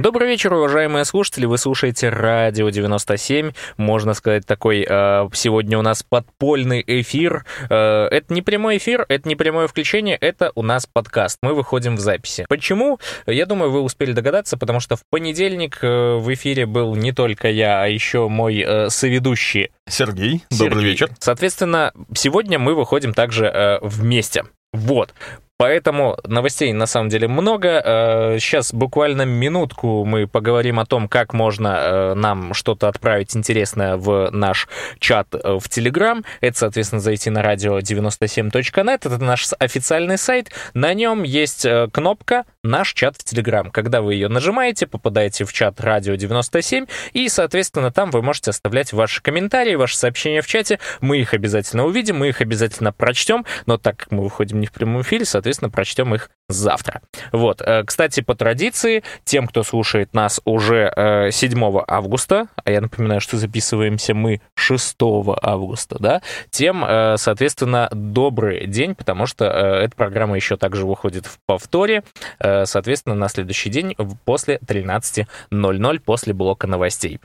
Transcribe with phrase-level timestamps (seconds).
[0.00, 1.44] Добрый вечер, уважаемые слушатели.
[1.44, 3.52] Вы слушаете Радио 97.
[3.76, 7.44] Можно сказать, такой э, сегодня у нас подпольный эфир.
[7.68, 11.36] Э, это не прямой эфир, это не прямое включение, это у нас подкаст.
[11.42, 12.46] Мы выходим в записи.
[12.48, 12.98] Почему?
[13.26, 17.50] Я думаю, вы успели догадаться, потому что в понедельник э, в эфире был не только
[17.50, 20.68] я, а еще мой э, соведущий Сергей, Сергей.
[20.70, 21.10] добрый вечер.
[21.18, 24.44] Соответственно, сегодня мы выходим также э, вместе.
[24.72, 25.12] Вот.
[25.60, 27.82] Поэтому новостей на самом деле много.
[27.84, 33.98] Э, Сейчас буквально минутку мы поговорим о том, как можно э, нам что-то отправить интересное
[33.98, 36.24] в наш чат э, в Телеграм.
[36.40, 39.00] Это, соответственно, зайти на радио 97.net.
[39.04, 40.50] Это наш официальный сайт.
[40.72, 43.70] На нем есть э, кнопка «Наш чат в Телеграм».
[43.70, 48.94] Когда вы ее нажимаете, попадаете в чат радио 97, и, соответственно, там вы можете оставлять
[48.94, 50.78] ваши комментарии, ваши сообщения в чате.
[51.02, 54.72] Мы их обязательно увидим, мы их обязательно прочтем, но так как мы выходим не в
[54.72, 57.02] прямом эфире, соответственно, прочтем их завтра.
[57.32, 57.60] Вот.
[57.62, 63.20] э, Кстати, по традиции, тем, кто слушает нас уже э, 7 августа, а я напоминаю,
[63.20, 64.96] что записываемся мы 6
[65.42, 71.26] августа, да, тем, э, соответственно, добрый день, потому что э, эта программа еще также выходит
[71.26, 72.02] в повторе,
[72.38, 77.20] э, соответственно, на следующий день после 13.00, после блока новостей.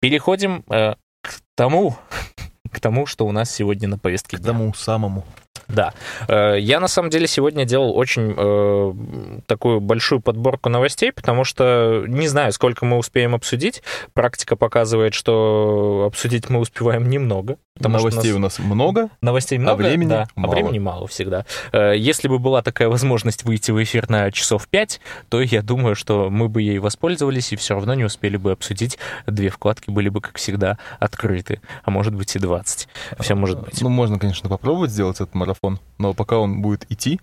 [0.00, 1.96] Переходим э, к тому,
[2.72, 5.24] к тому, что у нас сегодня на повестке К тому самому.
[5.72, 5.92] Да.
[6.28, 12.04] Э, Я на самом деле сегодня делал очень э, такую большую подборку новостей, потому что
[12.06, 13.82] не знаю, сколько мы успеем обсудить.
[14.14, 17.56] Практика показывает, что обсудить мы успеваем немного.
[17.80, 19.08] Новостей нас- у нас много.
[19.22, 20.52] Новостей много, времени да, а мало.
[20.52, 21.46] времени мало всегда.
[21.72, 25.00] Э, Если бы была такая возможность выйти в эфир на часов 5,
[25.30, 28.98] то я думаю, что мы бы ей воспользовались и все равно не успели бы обсудить.
[29.26, 31.60] Две вкладки были бы, как всегда, открыты.
[31.82, 32.88] А может быть и 20.
[33.20, 33.80] Все может быть.
[33.80, 35.61] Ну, можно, конечно, попробовать сделать этот марафон,
[35.98, 37.20] но пока он будет идти,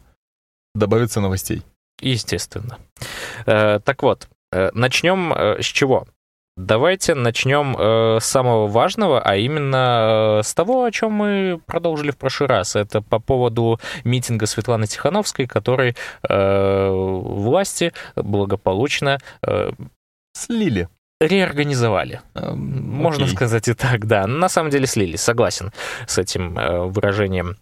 [0.76, 1.64] добавится новостей.
[2.02, 2.78] Естественно.
[3.46, 6.08] Э, Так вот, э, начнем э, с чего?
[6.56, 12.12] Давайте начнем э, с самого важного, а именно э, с того, о чем мы продолжили
[12.12, 12.76] в прошлый раз.
[12.76, 15.96] Это по поводу митинга Светланы Тихановской, который
[16.28, 19.72] э, власти благополучно э,
[20.34, 20.88] Слили.
[21.22, 22.22] реорганизовали.
[22.36, 24.28] Эм, Можно сказать и так, да.
[24.28, 25.72] На самом деле слили, согласен
[26.08, 27.56] с этим э, выражением.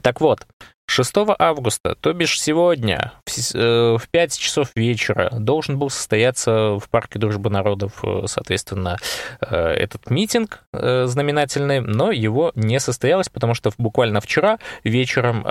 [0.00, 0.46] Так вот,
[0.86, 6.78] 6 августа, то бишь сегодня, в, с- э, в 5 часов вечера, должен был состояться
[6.78, 8.98] в Парке Дружбы Народов, э, соответственно,
[9.40, 15.42] э, этот митинг знаменательный, но его не состоялось, потому что буквально вчера вечером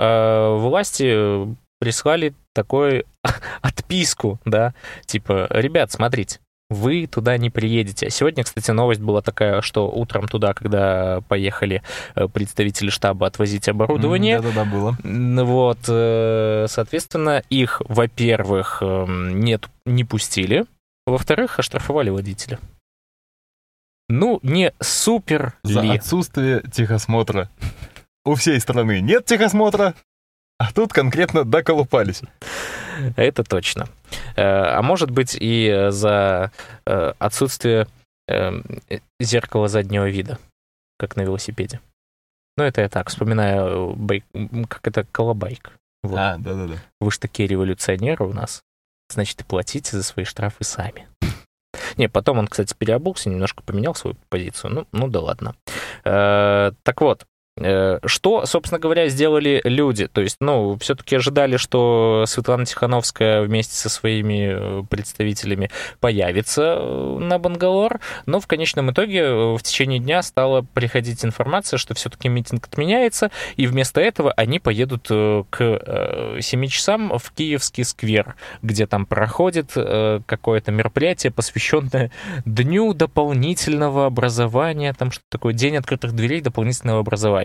[0.60, 1.46] власти
[1.78, 3.06] прислали такой
[3.62, 4.74] отписку, да,
[5.06, 6.38] типа, ребят, смотрите,
[6.72, 8.10] вы туда не приедете.
[8.10, 11.82] Сегодня, кстати, новость была такая, что утром туда, когда поехали
[12.14, 14.96] э, представители штаба отвозить оборудование, Да-да-да, было.
[15.44, 20.64] Вот, э, соответственно, их, во-первых, эм, нет, не пустили,
[21.06, 22.58] во-вторых, оштрафовали водителя.
[24.08, 25.96] Ну, не супер За ли?
[25.96, 27.48] отсутствие техосмотра.
[28.24, 29.94] У всей страны нет техосмотра,
[30.58, 32.22] а тут конкретно доколупались.
[33.16, 33.88] Это точно.
[34.36, 36.52] Э, А может быть и за
[36.86, 37.86] э, отсутствие
[38.28, 40.38] эм, э, зеркала заднего вида,
[40.98, 41.80] как на велосипеде.
[42.56, 45.72] Ну, это я так, вспоминаю, байк- как это, колобайк.
[46.02, 46.18] Вот.
[46.18, 46.74] А, да-да-да.
[47.00, 48.60] Вы же такие революционеры у нас.
[49.08, 51.08] Значит, и платите за свои штрафы сами.
[51.96, 54.70] Не, потом он, кстати, переобулся, немножко поменял свою позицию.
[54.72, 55.54] Ну, ну да ладно.
[56.04, 57.26] Э, так вот, э,
[57.58, 60.06] что, собственно говоря, сделали люди?
[60.06, 65.70] То есть, ну, все-таки ожидали, что Светлана Тихановская вместе со своими э, представителями
[66.00, 71.76] появится э, на Бангалор, но в конечном итоге э, в течение дня стала приходить информация,
[71.76, 77.32] что все-таки митинг отменяется, и вместо этого они поедут э, к э, 7 часам в
[77.32, 82.10] Киевский сквер, где там проходит э, какое-то мероприятие, посвященное
[82.46, 87.41] Дню дополнительного образования, там что такое, День открытых дверей дополнительного образования.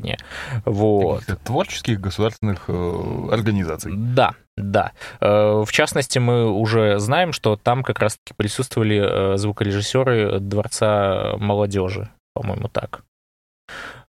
[0.66, 1.20] Вот.
[1.22, 3.94] Каких-то Творческих государственных э, организаций.
[3.96, 4.92] Да, да.
[5.20, 12.10] Э, В частности, мы уже знаем, что там как раз-таки присутствовали э, звукорежиссеры Дворца молодежи,
[12.34, 13.02] по-моему, так.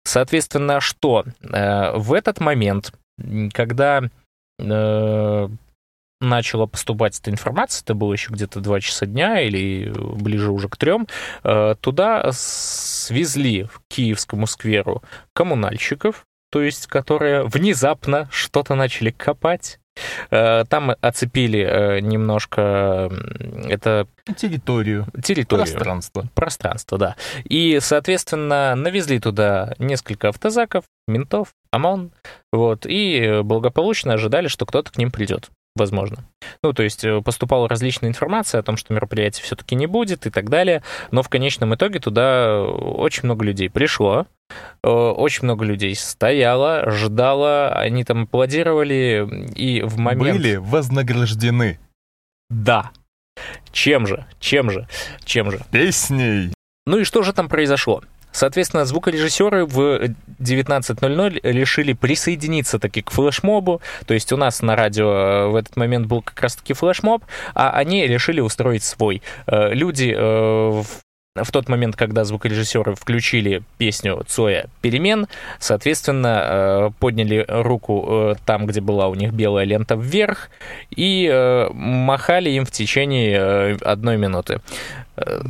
[0.05, 2.93] Соответственно, что Э, в этот момент,
[3.53, 4.03] когда
[6.29, 10.77] начала поступать эта информация, это было еще где-то 2 часа дня или ближе уже к
[10.77, 11.07] трем,
[11.43, 19.79] э, туда свезли к Киевскому скверу коммунальщиков, то есть которые внезапно что-то начали копать.
[20.31, 23.11] Э, Там оцепили э, немножко
[23.69, 25.67] это Территорию, территорию.
[25.67, 26.25] пространство.
[26.35, 27.17] Пространство, да.
[27.45, 32.11] И, соответственно, навезли туда несколько автозаков, ментов, ОМОН,
[32.53, 35.51] вот, и благополучно ожидали, что кто-то к ним придет.
[35.77, 36.25] Возможно.
[36.63, 40.31] Ну, то есть э, поступала различная информация о том, что мероприятия все-таки не будет и
[40.31, 44.27] так далее, но в конечном итоге туда очень много людей пришло,
[44.83, 50.39] э, очень много людей стояло, ждало, они там аплодировали, и в момент...
[50.39, 51.79] Были вознаграждены.
[52.51, 52.93] Да.
[53.73, 54.27] Чем же?
[54.39, 54.87] Чем же?
[55.25, 55.61] Чем же?
[55.73, 56.53] Песней.
[56.87, 58.03] Ну и что же там произошло?
[58.35, 60.11] Соответственно, звукорежиссеры в
[60.41, 63.81] 19.00 решили присоединиться таки к флешмобу.
[64.07, 67.23] То есть у нас на радио э, в этот момент был как раз-таки флешмоб,
[67.55, 69.23] а они решили устроить свой.
[69.47, 70.83] Э, люди э,
[71.37, 75.29] в тот момент, когда звукорежиссеры включили песню Цоя «Перемен»,
[75.61, 80.49] соответственно, подняли руку там, где была у них белая лента вверх,
[80.95, 84.61] и махали им в течение одной минуты.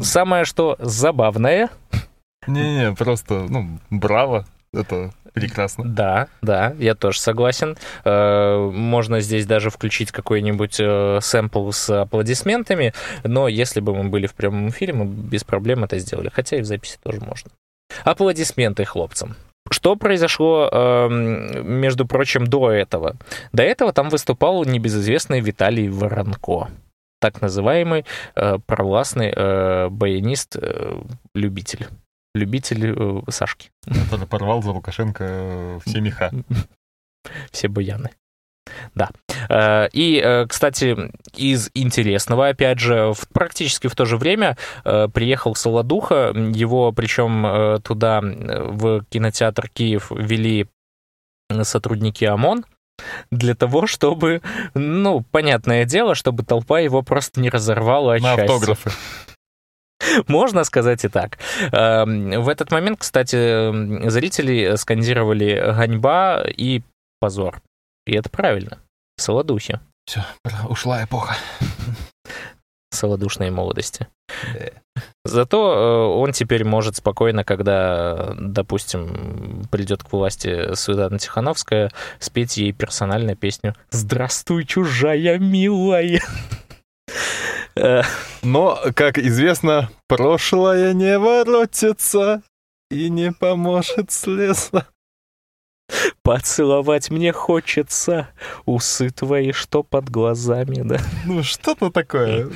[0.00, 1.68] Самое что забавное,
[2.46, 5.84] не-не, просто, ну, браво, это прекрасно.
[5.84, 7.76] Да, да, я тоже согласен.
[8.04, 12.92] Э, можно здесь даже включить какой-нибудь э, сэмпл с аплодисментами,
[13.24, 16.62] но если бы мы были в прямом эфире, мы без проблем это сделали, хотя и
[16.62, 17.50] в записи тоже можно.
[18.04, 19.36] Аплодисменты хлопцам.
[19.70, 23.16] Что произошло, эм, между прочим, до этого?
[23.52, 26.68] До этого там выступал небезызвестный Виталий Воронко
[27.20, 28.04] так называемый
[28.34, 29.32] э, провластный
[29.88, 31.86] баянист-любитель
[32.34, 33.70] любитель э, Сашки.
[33.86, 36.30] Который порвал за Лукашенко э, все меха.
[37.50, 38.10] Все баяны.
[38.94, 39.10] Да.
[39.48, 45.54] Э, и, э, кстати, из интересного, опять же, в, практически в то же время приехал
[45.54, 46.32] Солодуха.
[46.34, 50.68] Его, причем, туда, в кинотеатр Киев, вели
[51.62, 52.64] сотрудники ОМОН
[53.30, 54.42] для того, чтобы,
[54.74, 58.90] ну, понятное дело, чтобы толпа его просто не разорвала На автографы.
[60.28, 61.38] Можно сказать и так.
[61.72, 66.82] Эм, в этот момент, кстати, зрители скандировали «ганьба» и
[67.20, 67.60] «позор».
[68.06, 68.78] И это правильно.
[69.16, 69.80] В Солодухе.
[70.06, 70.22] Все,
[70.68, 71.36] ушла эпоха.
[72.90, 74.06] Солодушной молодости.
[75.24, 82.72] Зато э, он теперь может спокойно, когда, допустим, придет к власти Светлана Тихановская, спеть ей
[82.72, 86.20] персональную песню «Здравствуй, чужая милая».
[87.76, 88.02] Э,
[88.42, 92.42] но, как известно, прошлое не воротится
[92.90, 94.86] и не поможет слеза.
[96.22, 98.28] Поцеловать мне хочется
[98.64, 100.96] усы твои, что под глазами, да?
[101.26, 102.48] Ну, что-то такое.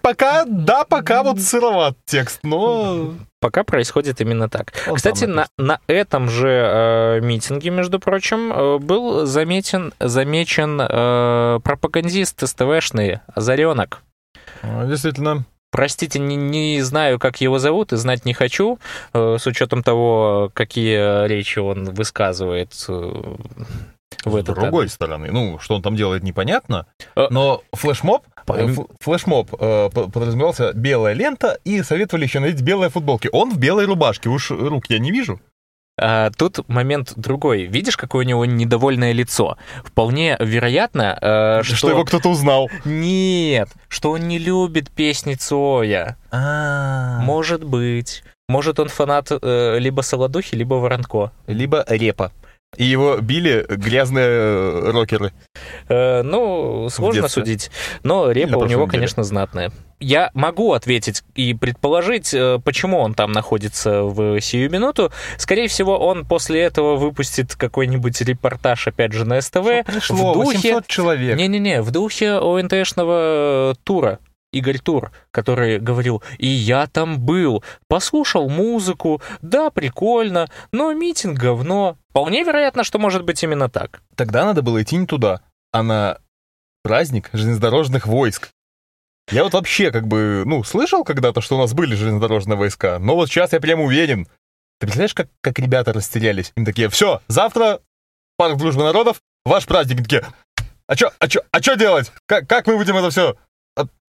[0.00, 3.14] Пока, да, пока вот сыроват текст, но...
[3.40, 4.72] Пока происходит именно так.
[4.88, 11.60] Он Кстати, на, на этом же э, митинге, между прочим, э, был заметен, замечен э,
[11.62, 14.02] пропагандист СТВшный Озаренок.
[14.62, 15.44] А, действительно.
[15.72, 18.78] Простите, не, не знаю, как его зовут, и знать не хочу,
[19.14, 22.92] э, с учетом того, какие речи он высказывает э,
[24.24, 24.92] в С другой адрес.
[24.92, 26.86] стороны, ну, что он там делает, непонятно,
[27.16, 28.22] э, но флешмоб,
[29.00, 33.30] флешмоб подразумевался белая лента, и советовали еще надеть белые футболки.
[33.32, 35.40] Он в белой рубашке, уж рук я не вижу.
[36.00, 37.64] А, тут момент другой.
[37.64, 39.58] Видишь, какое у него недовольное лицо?
[39.84, 41.76] Вполне вероятно, э, что...
[41.76, 42.70] Что его кто-то узнал.
[42.84, 46.16] Нет, что он не любит песни Цоя.
[46.30, 47.20] А.
[47.20, 48.24] Может быть.
[48.48, 51.30] Может, он фанат э, либо Солодухи, либо Воронко.
[51.46, 52.32] Либо Репа.
[52.78, 55.32] И его били грязные э, рокеры.
[55.90, 57.70] Э, ну, сложно судить.
[58.02, 59.70] Но репа у него, конечно, знатная.
[60.00, 65.12] Я могу ответить и предположить, э, почему он там находится в сию минуту.
[65.36, 69.52] Скорее всего, он после этого выпустит какой-нибудь репортаж, опять же, на СТВ.
[69.52, 70.32] Что пришло?
[70.32, 70.56] В духе...
[70.56, 71.36] 800 человек.
[71.36, 74.18] Не-не-не, в духе ОНТшного тура.
[74.52, 81.96] Игорь Тур, который говорил, и я там был, послушал музыку, да, прикольно, но митинг говно.
[82.10, 84.02] Вполне вероятно, что может быть именно так.
[84.14, 85.40] Тогда надо было идти не туда,
[85.72, 86.18] а на
[86.82, 88.50] праздник железнодорожных войск.
[89.30, 93.14] Я вот вообще как бы, ну, слышал когда-то, что у нас были железнодорожные войска, но
[93.14, 94.26] вот сейчас я прям уверен.
[94.78, 96.52] Ты представляешь, как, как ребята растерялись?
[96.56, 97.80] Им такие, все, завтра
[98.36, 99.98] парк дружбы народов, ваш праздник.
[99.98, 100.26] Они такие,
[100.86, 102.12] а что, а что, а что делать?
[102.26, 103.36] Как, как мы будем это все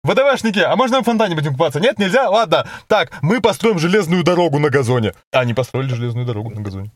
[0.07, 1.81] ВДВшники, а можно в фонтане будем купаться?
[1.81, 2.29] Нет, нельзя?
[2.31, 2.67] Ладно.
[2.87, 5.13] Так, мы построим железную дорогу на газоне.
[5.33, 6.91] А они построили железную дорогу на газоне.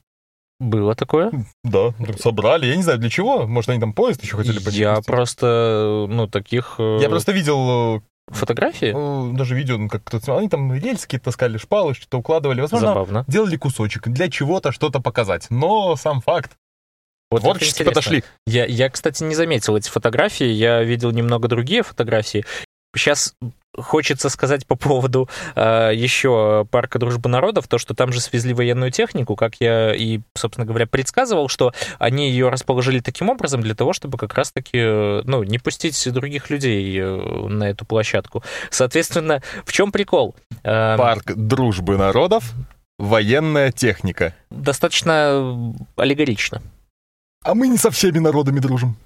[0.61, 1.33] Было такое?
[1.65, 2.67] Да, собрали.
[2.67, 3.47] Я не знаю, для чего.
[3.47, 4.75] Может, они там поезд еще хотели поднять.
[4.77, 6.75] Я просто, ну, таких...
[6.79, 7.97] Э, Я просто видел...
[7.97, 8.01] Э,
[8.31, 8.93] Фотографии?
[8.95, 10.37] Э, даже видео, ну, как кто-то...
[10.37, 12.61] Они там рельсы таскали, шпалы, что-то укладывали.
[12.61, 13.25] Возможно, Забавно.
[13.27, 15.47] делали кусочек для чего-то, что-то показать.
[15.49, 16.53] Но сам факт.
[17.31, 18.25] Вот Творчески подошли.
[18.47, 20.47] Я, я, кстати, не заметил эти фотографии.
[20.47, 22.45] Я видел немного другие фотографии.
[22.95, 23.35] Сейчас
[23.77, 28.91] хочется сказать по поводу э, еще парка дружбы народов, то, что там же свезли военную
[28.91, 33.93] технику, как я и, собственно говоря, предсказывал, что они ее расположили таким образом для того,
[33.93, 38.43] чтобы как раз-таки, э, ну, не пустить других людей э, на эту площадку.
[38.71, 40.35] Соответственно, в чем прикол?
[40.63, 42.53] Э, Парк дружбы народов,
[42.99, 44.35] военная техника.
[44.51, 46.61] Достаточно аллегорично.
[47.45, 48.97] А мы не со всеми народами дружим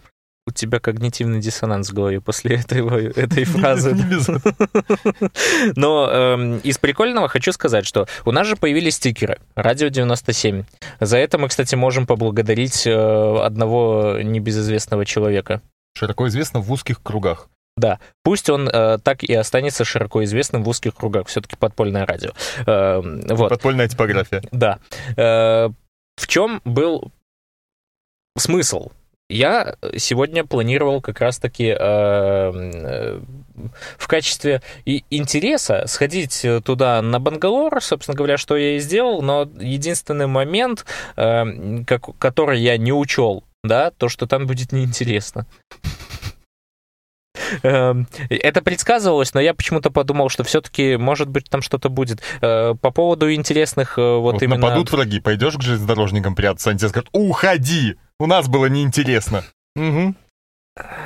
[0.47, 2.81] у тебя когнитивный диссонанс в голове после этой,
[3.13, 3.95] этой фразы.
[5.77, 10.65] Но э, из прикольного хочу сказать, что у нас же появились стикеры «Радио 97».
[11.01, 15.63] За это мы, кстати, можем поблагодарить э, одного небезызвестного человека.
[15.97, 17.49] Широко известно в узких кругах.
[17.77, 21.27] Да, пусть он э, так и останется широко известным в узких кругах.
[21.27, 22.31] Все-таки подпольное радио.
[22.67, 23.49] Э, вот.
[23.49, 24.43] Подпольная типография.
[24.53, 24.79] Да.
[25.17, 25.71] Э,
[26.17, 27.11] в чем был
[28.37, 28.91] смысл
[29.29, 33.21] я сегодня планировал как раз-таки э, э,
[33.97, 40.27] в качестве интереса сходить туда на Бангалор, собственно говоря, что я и сделал, но единственный
[40.27, 40.85] момент,
[41.17, 41.45] э,
[41.87, 45.47] как, который я не учел, да, то, что там будет неинтересно.
[47.63, 52.21] Эм, это предсказывалось, но я почему-то подумал, что все-таки, может быть, там что-то будет.
[52.41, 54.59] Э, по поводу интересных вот, вот именно...
[54.59, 57.97] нападут враги, пойдешь к железнодорожникам прятаться, они тебе скажут, уходи!
[58.19, 59.45] У нас было неинтересно.
[59.77, 60.15] Угу.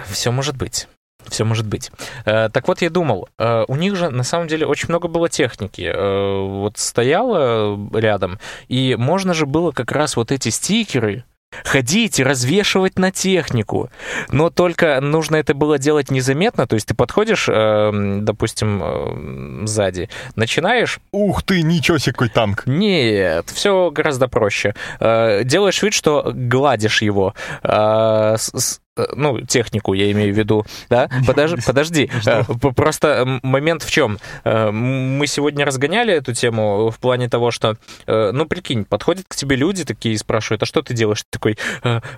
[0.07, 0.88] Все может быть.
[1.27, 1.91] Все может быть.
[2.25, 5.29] Э, так вот, я думал, э, у них же на самом деле очень много было
[5.29, 5.83] техники.
[5.83, 8.38] Э, вот стояло рядом,
[8.69, 11.25] и можно же было как раз вот эти стикеры,
[11.64, 13.90] ходить развешивать на технику.
[14.31, 20.09] Но только нужно это было делать незаметно, то есть ты подходишь, э, допустим, э, сзади,
[20.37, 21.00] начинаешь...
[21.12, 22.64] Ух ты, ничего себе, какой танк!
[22.67, 24.75] Нет, все гораздо проще.
[25.00, 27.35] Э, делаешь вид, что гладишь его.
[27.62, 28.81] Э, с,
[29.14, 31.09] ну, технику я имею в виду, да?
[31.26, 32.11] Подожди, подожди.
[32.26, 32.43] Э,
[32.75, 34.19] просто момент в чем?
[34.45, 37.76] Э, мы сегодня разгоняли эту тему в плане того, что,
[38.07, 41.23] ну, прикинь, подходят к тебе люди такие и спрашивают, а что ты делаешь?
[41.23, 41.59] Ты такой,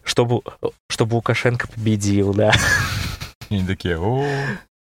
[0.05, 0.43] чтобы,
[0.89, 2.53] чтобы Лукашенко победил, да?
[3.49, 4.25] И они такие, о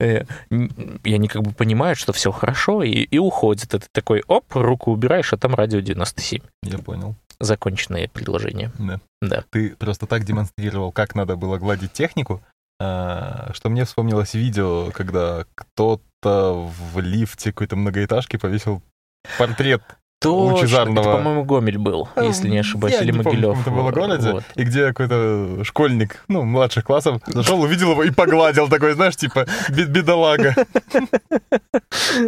[0.00, 3.75] и они как бы понимают, что все хорошо, и, и уходят.
[3.75, 6.40] И ты такой, оп, руку убираешь, а там радио 97.
[6.62, 8.73] Я понял законченное предложение.
[8.78, 9.00] Да.
[9.21, 9.45] да.
[9.50, 12.42] Ты просто так демонстрировал, как надо было гладить технику,
[12.80, 18.83] а, что мне вспомнилось видео, когда кто-то в лифте какой-то многоэтажки повесил
[19.38, 19.83] портрет
[20.20, 21.00] Точно, лучезарного...
[21.00, 23.50] это, по-моему, Гомель был, если не ошибаюсь, Я или не Могилев.
[23.50, 24.44] Помню, это было городе, вот.
[24.56, 29.46] и где какой-то школьник, ну, младших классов, зашел, увидел его и погладил, такой, знаешь, типа,
[29.68, 30.56] бедолага.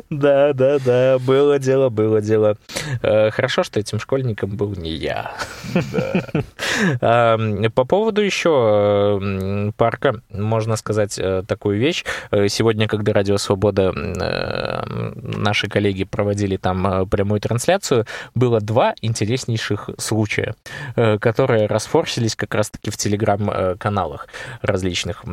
[0.09, 2.56] Да, да, да, было дело, было дело.
[3.02, 5.32] Э, хорошо, что этим школьником был не я.
[7.00, 12.04] По поводу еще парка, можно сказать э, такую вещь.
[12.30, 19.91] Э, сегодня, когда Радио Свобода, наши коллеги проводили там прямую трансляцию, трансляцию было два интереснейших
[19.99, 20.55] случая,
[20.97, 24.29] э, которые расфорсились как раз-таки в телеграм-каналах
[24.63, 25.25] различных.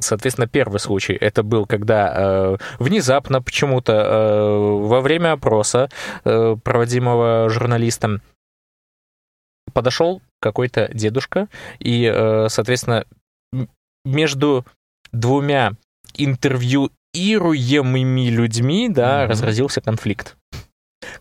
[0.00, 5.88] Соответственно, первый случай это был, когда э, внезапно почему-то э, во время опроса,
[6.24, 8.20] проводимого журналистом,
[9.72, 12.12] подошел какой-то дедушка и,
[12.48, 13.04] соответственно,
[14.04, 14.64] между
[15.12, 15.72] двумя
[16.16, 19.28] интервьюируемыми людьми, да, mm-hmm.
[19.28, 20.36] разразился конфликт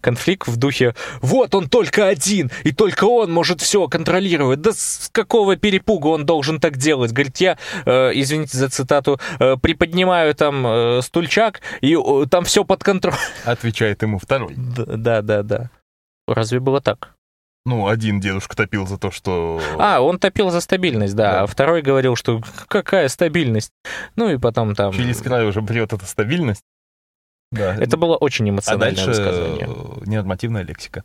[0.02, 4.62] конфликт в духе «Вот он только один, и только он может все контролировать.
[4.62, 9.56] Да с какого перепуга он должен так делать?» Говорит, я, э, извините за цитату, э,
[9.58, 13.18] приподнимаю там э, стульчак, и э, там все под контролем.
[13.46, 14.54] Отвечает ему второй.
[14.56, 15.70] Да, да, да.
[16.28, 17.14] Разве было так?
[17.66, 19.62] Ну, один дедушка топил за то, что...
[19.80, 21.32] А, он топил за стабильность, да.
[21.32, 21.42] да.
[21.44, 23.72] А второй говорил, что какая стабильность?
[24.18, 24.92] Ну и потом там...
[24.92, 26.64] Через край уже прет эта стабильность.
[27.54, 27.76] Да.
[27.76, 29.68] Это было очень эмоциональное а дальше высказывание.
[30.06, 31.04] ненормативная лексика.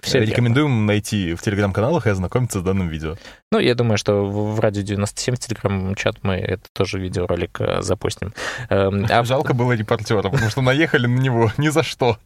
[0.00, 0.86] Все Рекомендуем верно.
[0.86, 3.16] найти в телеграм-каналах и ознакомиться с данным видео.
[3.52, 8.34] Ну, я думаю, что в радио 97 в телеграм-чат мы это тоже видеоролик э, запустим.
[8.68, 9.24] Эм, а...
[9.24, 12.18] Жалко было репортера, потому что наехали на него ни за что.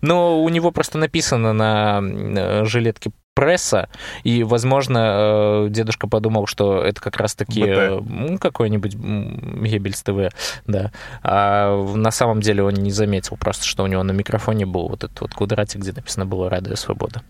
[0.00, 3.88] Но у него просто написано на э, жилетке пресса,
[4.22, 10.34] и, возможно, э, дедушка подумал, что это как раз-таки ну, какой-нибудь Геббельс ТВ,
[10.66, 10.92] да.
[11.22, 15.04] А на самом деле он не заметил просто, что у него на микрофоне был вот
[15.04, 17.22] этот вот квадратик, где написано было «Радио Свобода».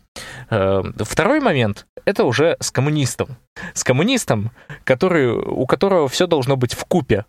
[0.49, 3.37] Второй момент— это уже с коммунистом.
[3.75, 4.50] С коммунистом,
[4.84, 7.25] который, у которого все должно быть в купе.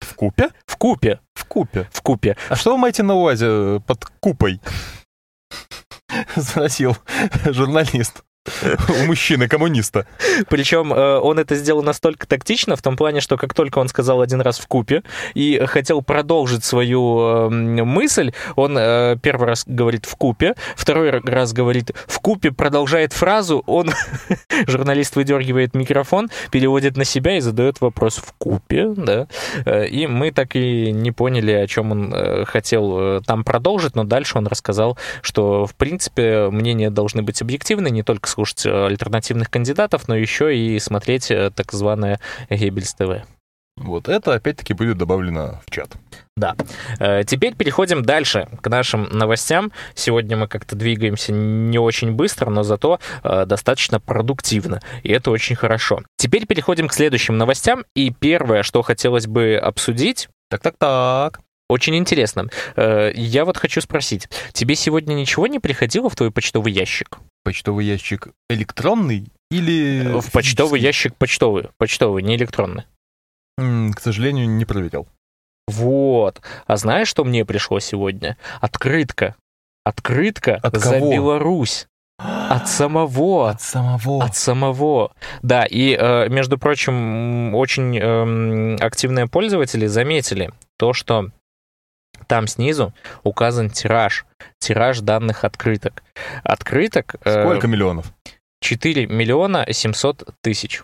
[0.00, 0.50] В купе?
[0.66, 1.20] В купе.
[1.52, 1.86] Купе.
[1.92, 2.34] В купе.
[2.48, 4.58] А что вы маете на увазе под купой?
[6.34, 6.96] Спросил
[7.44, 8.24] журналист.
[8.88, 10.06] у мужчины-коммуниста.
[10.48, 14.20] Причем э, он это сделал настолько тактично, в том плане, что как только он сказал
[14.20, 15.02] один раз в купе
[15.34, 21.52] и хотел продолжить свою э, мысль, он э, первый раз говорит в купе, второй раз
[21.52, 23.90] говорит в купе, продолжает фразу, он,
[24.66, 29.28] журналист выдергивает микрофон, переводит на себя и задает вопрос в купе, да,
[29.84, 34.46] и мы так и не поняли, о чем он хотел там продолжить, но дальше он
[34.46, 40.16] рассказал, что, в принципе, мнения должны быть объективны, не только слушать э, альтернативных кандидатов, но
[40.16, 42.18] еще и смотреть э, так званое
[42.50, 43.26] Геббельс ТВ.
[43.76, 45.92] Вот это опять-таки будет добавлено в чат.
[46.36, 46.56] Да.
[46.98, 49.72] Э, теперь переходим дальше к нашим новостям.
[49.94, 54.80] Сегодня мы как-то двигаемся не очень быстро, но зато достаточно продуктивно.
[55.02, 56.02] И это очень хорошо.
[56.16, 57.84] Теперь переходим к следующим новостям.
[57.94, 60.28] И первое, что хотелось бы обсудить...
[60.50, 61.40] Так-так-так.
[61.70, 62.48] Очень интересно.
[62.76, 67.18] Я вот хочу спросить, тебе сегодня ничего не приходило в твой почтовый ящик?
[67.44, 70.20] Почтовый ящик электронный или...
[70.20, 71.70] В почтовый ящик почтовый.
[71.76, 72.84] Почтовый, не электронный.
[73.56, 75.06] К сожалению, не проверял.
[75.68, 76.40] Вот.
[76.66, 78.36] А знаешь, что мне пришло сегодня?
[78.60, 79.36] Открытка.
[79.84, 81.12] Открытка От за кого?
[81.12, 81.86] Беларусь.
[82.18, 83.50] От самого.
[83.50, 84.24] От самого.
[84.24, 85.12] От самого.
[85.42, 91.30] Да, и, э, между прочим, очень эм, активные пользователи заметили то, что
[92.26, 94.26] там снизу указан тираж,
[94.58, 96.02] тираж данных открыток.
[96.42, 97.16] Открыток...
[97.24, 98.12] Э, Сколько э, миллионов?
[98.60, 100.82] 4 миллиона 700 тысяч.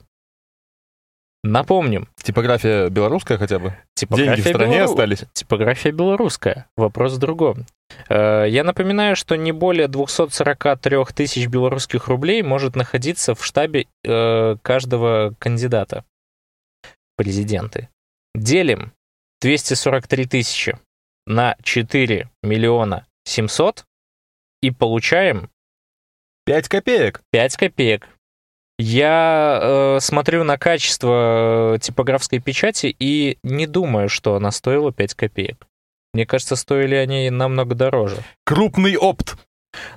[1.45, 2.09] Напомним.
[2.21, 3.75] Типография белорусская хотя бы?
[3.95, 4.91] Типография Деньги в стране белору...
[4.91, 5.25] остались?
[5.33, 6.67] Типография белорусская.
[6.77, 7.67] Вопрос в другом.
[8.09, 14.57] Э, я напоминаю, что не более 243 тысяч белорусских рублей может находиться в штабе э,
[14.63, 16.05] каждого кандидата
[17.17, 17.89] президенты.
[18.35, 18.93] Делим
[19.41, 20.79] 243 тысячи
[21.29, 23.85] на 4 миллиона 700
[24.63, 25.51] и получаем
[26.47, 27.21] 5 копеек.
[27.31, 28.09] 5 копеек.
[28.79, 35.15] Я э, смотрю на качество э, типографской печати и не думаю, что она стоила 5
[35.15, 35.67] копеек.
[36.15, 38.17] Мне кажется, стоили они намного дороже.
[38.45, 39.37] Крупный опт.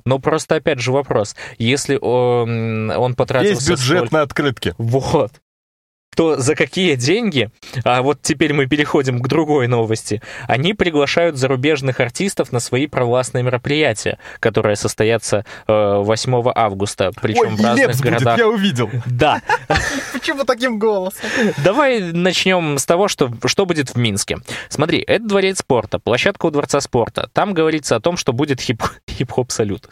[0.04, 1.36] Но просто опять же вопрос.
[1.58, 3.52] Если он, он потратил...
[3.52, 4.10] Есть бюджет столь...
[4.12, 4.76] на открытки.
[4.78, 5.32] Вот
[6.16, 7.50] то за какие деньги,
[7.84, 13.44] а вот теперь мы переходим к другой новости, они приглашают зарубежных артистов на свои провластные
[13.44, 18.36] мероприятия, которые состоятся э, 8 августа, причем Ой, в разных Лепс городах.
[18.36, 18.90] Будет, я увидел.
[19.06, 19.42] Да.
[20.14, 21.30] Почему таким голосом?
[21.64, 24.40] Давай начнем с того, что, что будет в Минске.
[24.70, 27.30] Смотри, это дворец спорта, площадка у Дворца спорта.
[27.34, 29.90] Там говорится о том, что будет хип- хип-хоп-салют.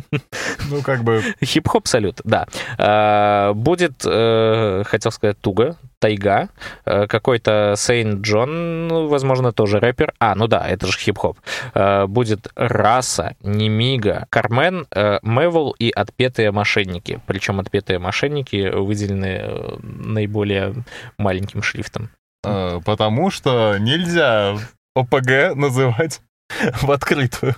[0.70, 1.22] Ну, как бы...
[1.42, 2.46] Хип-хоп салют, да.
[2.78, 6.48] А, будет, э, хотел сказать, Туга, Тайга,
[6.84, 10.14] э, какой-то Сейн Джон, возможно, тоже рэпер.
[10.18, 11.38] А, ну да, это же хип-хоп.
[11.74, 17.20] А, будет Раса, Немига, Кармен, э, Мэвел и Отпетые мошенники.
[17.26, 20.74] Причем Отпетые мошенники выделены наиболее
[21.18, 22.10] маленьким шрифтом.
[22.42, 24.56] Потому что нельзя
[24.94, 26.20] ОПГ называть
[26.82, 27.54] в открытую.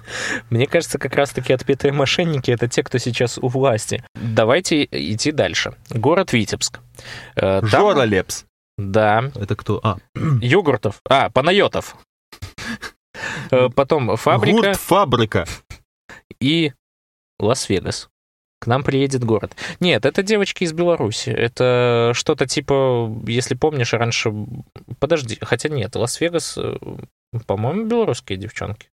[0.51, 4.05] Мне кажется, как раз-таки отпетые мошенники— это те, кто сейчас у власти.
[4.15, 5.75] Давайте идти дальше.
[5.91, 6.81] Город Витебск.
[7.37, 7.69] Э, там...
[7.69, 8.45] Жора Лепс.
[8.77, 9.31] Да.
[9.35, 9.81] Это кто?
[9.83, 9.99] А.
[10.41, 11.01] Югуртов.
[11.09, 11.97] А, Панайотов.
[13.51, 14.57] Э, потом фабрика.
[14.57, 15.47] Гурт фабрика.
[16.41, 16.73] И
[17.39, 18.09] Лас-Вегас.
[18.61, 19.57] К нам приедет город.
[19.81, 21.31] Нет, это девочки из Беларуси.
[21.31, 24.33] Это что-то типа, если помнишь, раньше...
[24.99, 26.77] Подожди, хотя нет, Лас-Вегас э,
[27.47, 28.91] по-моему, белорусские девчонки.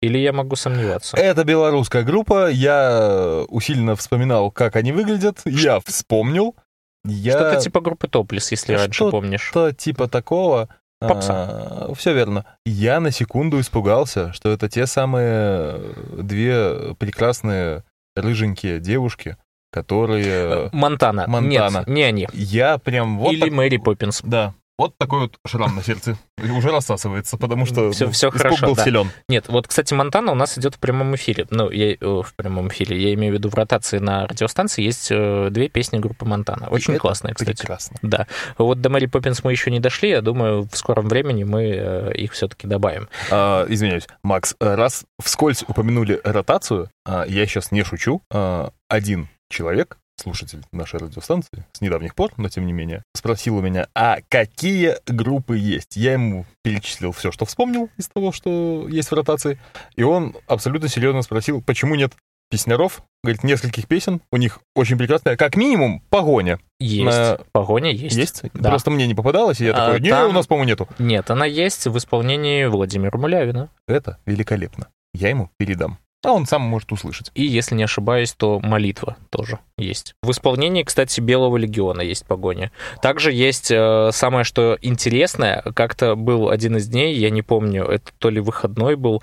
[0.00, 1.16] Или я могу сомневаться?
[1.16, 2.50] Это белорусская группа.
[2.50, 5.40] Я усиленно вспоминал, как они выглядят.
[5.44, 6.56] Я вспомнил.
[7.04, 7.32] Я...
[7.32, 9.42] Что-то типа группы Топлис, если раньше помнишь.
[9.42, 10.68] Что-то типа такого.
[10.98, 11.86] Попса.
[11.88, 12.46] А, все верно.
[12.64, 15.80] Я на секунду испугался, что это те самые
[16.16, 17.84] две прекрасные
[18.16, 19.36] рыженькие девушки,
[19.70, 20.70] которые...
[20.72, 21.26] Монтана.
[21.26, 21.78] Монтана.
[21.78, 22.28] Нет, не они.
[22.32, 23.32] Я прям вот...
[23.32, 23.52] Или так...
[23.52, 24.20] Мэри Поппинс.
[24.22, 26.16] Да, вот такой вот шрам на сердце.
[26.38, 28.84] Уже рассасывается, потому что все, ну, все хорошо, был да.
[28.84, 29.10] силен.
[29.28, 31.46] Нет, вот, кстати, Монтана у нас идет в прямом эфире.
[31.50, 33.00] Ну, я, о, в прямом эфире.
[33.00, 36.68] Я имею в виду в ротации на радиостанции есть э, две песни группы Монтана.
[36.68, 37.58] Очень И классные, кстати.
[37.58, 37.98] Прекрасно.
[38.02, 38.26] Да.
[38.58, 40.10] Вот до Мэри Поппинс мы еще не дошли.
[40.10, 43.08] Я думаю, в скором времени мы э, их все-таки добавим.
[43.30, 49.98] А, извиняюсь, Макс, раз вскользь упомянули ротацию, а, я сейчас не шучу, а, один человек
[50.22, 54.96] слушатель нашей радиостанции с недавних пор, но тем не менее, спросил у меня, а какие
[55.06, 55.96] группы есть?
[55.96, 59.60] Я ему перечислил все, что вспомнил из того, что есть в ротации,
[59.96, 62.12] и он абсолютно серьезно спросил, почему нет
[62.50, 66.60] песняров, говорит, нескольких песен, у них очень прекрасная, как минимум, погоня.
[66.78, 67.38] Есть, На...
[67.50, 68.14] погоня есть.
[68.14, 68.42] Есть?
[68.52, 68.68] Да.
[68.68, 70.28] Просто мне не попадалось, и я а, такой, не, там...
[70.28, 70.88] у нас, по-моему, нету.
[70.98, 73.70] Нет, она есть в исполнении Владимира Мулявина.
[73.88, 74.88] Это великолепно.
[75.14, 75.98] Я ему передам.
[76.24, 77.32] А он сам может услышать.
[77.34, 80.14] И, если не ошибаюсь, то молитва тоже есть.
[80.22, 82.70] В исполнении, кстати, Белого легиона есть погоня.
[83.00, 88.12] Также есть э, самое, что интересное, как-то был один из дней, я не помню, это
[88.18, 89.20] то ли выходной был,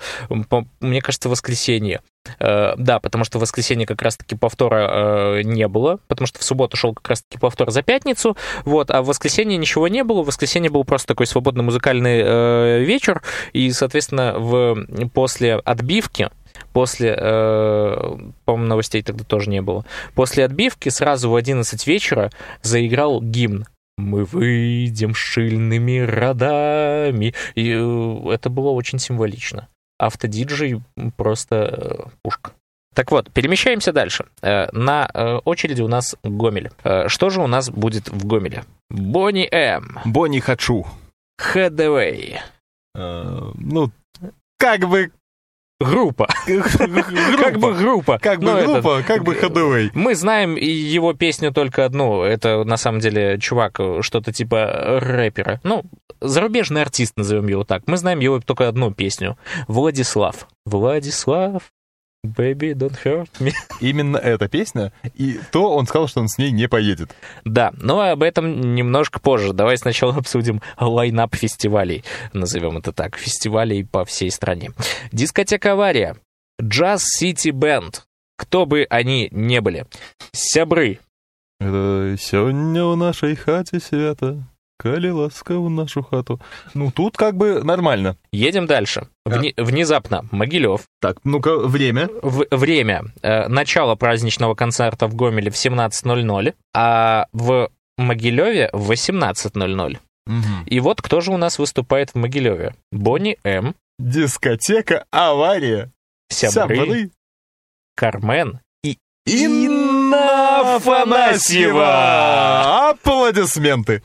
[0.50, 2.02] по, мне кажется, воскресенье.
[2.38, 4.88] Э, да, потому что в воскресенье как раз-таки повтора
[5.38, 9.02] э, не было, потому что в субботу шел как раз-таки повтор за пятницу, вот, а
[9.02, 13.22] в воскресенье ничего не было, в воскресенье был просто такой свободный музыкальный э, вечер,
[13.54, 16.30] и, соответственно, в, после отбивки
[16.72, 22.30] после, э, по-моему, новостей тогда тоже не было, после отбивки сразу в 11 вечера
[22.62, 23.66] заиграл гимн
[24.00, 27.34] мы выйдем шильными родами.
[27.54, 29.68] И э, это было очень символично.
[29.98, 30.82] Автодиджей
[31.16, 32.52] просто э, пушка.
[32.94, 34.26] Так вот, перемещаемся дальше.
[34.42, 36.70] Э, на очереди у нас Гомель.
[37.06, 38.64] Что же у нас будет в Гомеле?
[38.88, 40.00] Бонни М.
[40.04, 40.86] Бонни Хачу.
[41.38, 42.40] Хэдэвэй.
[42.94, 43.92] Ну,
[44.58, 45.12] как бы
[45.84, 46.28] Группа.
[47.38, 48.18] Как бы группа.
[48.18, 49.90] Как бы группа, как бы ходовой.
[49.94, 52.22] Мы знаем его песню только одну.
[52.22, 55.58] Это, на самом деле, чувак, что-то типа рэпера.
[55.62, 55.84] Ну,
[56.20, 57.84] зарубежный артист, назовем его так.
[57.86, 59.38] Мы знаем его только одну песню.
[59.68, 60.48] Владислав.
[60.66, 61.62] Владислав,
[62.24, 63.52] baby, don't hurt me.
[63.80, 64.92] Именно эта песня.
[65.14, 67.10] И то он сказал, что он с ней не поедет.
[67.44, 69.52] Да, но об этом немножко позже.
[69.52, 74.72] Давай сначала обсудим лайнап фестивалей, назовем это так, фестивалей по всей стране.
[75.12, 76.16] Дискотека «Авария»,
[76.60, 78.04] Джаз Сити Бенд,
[78.36, 79.86] кто бы они не были,
[80.32, 80.98] Сябры,
[81.58, 84.42] Это сегодня в нашей хате света,
[84.82, 86.40] кали ласка в нашу хату.
[86.74, 88.16] Ну, тут как бы нормально.
[88.32, 89.08] едем дальше.
[89.28, 92.08] Вне- внезапно, Могилев, Так, ну-ка, время.
[92.22, 99.98] В- время, э, начало праздничного концерта в Гомеле в 17.00, а в Могилеве в 18.00.
[100.66, 102.74] И вот кто же у нас выступает в Могилеве?
[102.92, 105.90] Бонни М, Дискотека «Авария».
[106.30, 107.10] Сябры, Сябры.
[107.96, 108.60] Кармен
[109.26, 112.90] Инна Афанасьева!
[112.90, 114.02] Аплодисменты!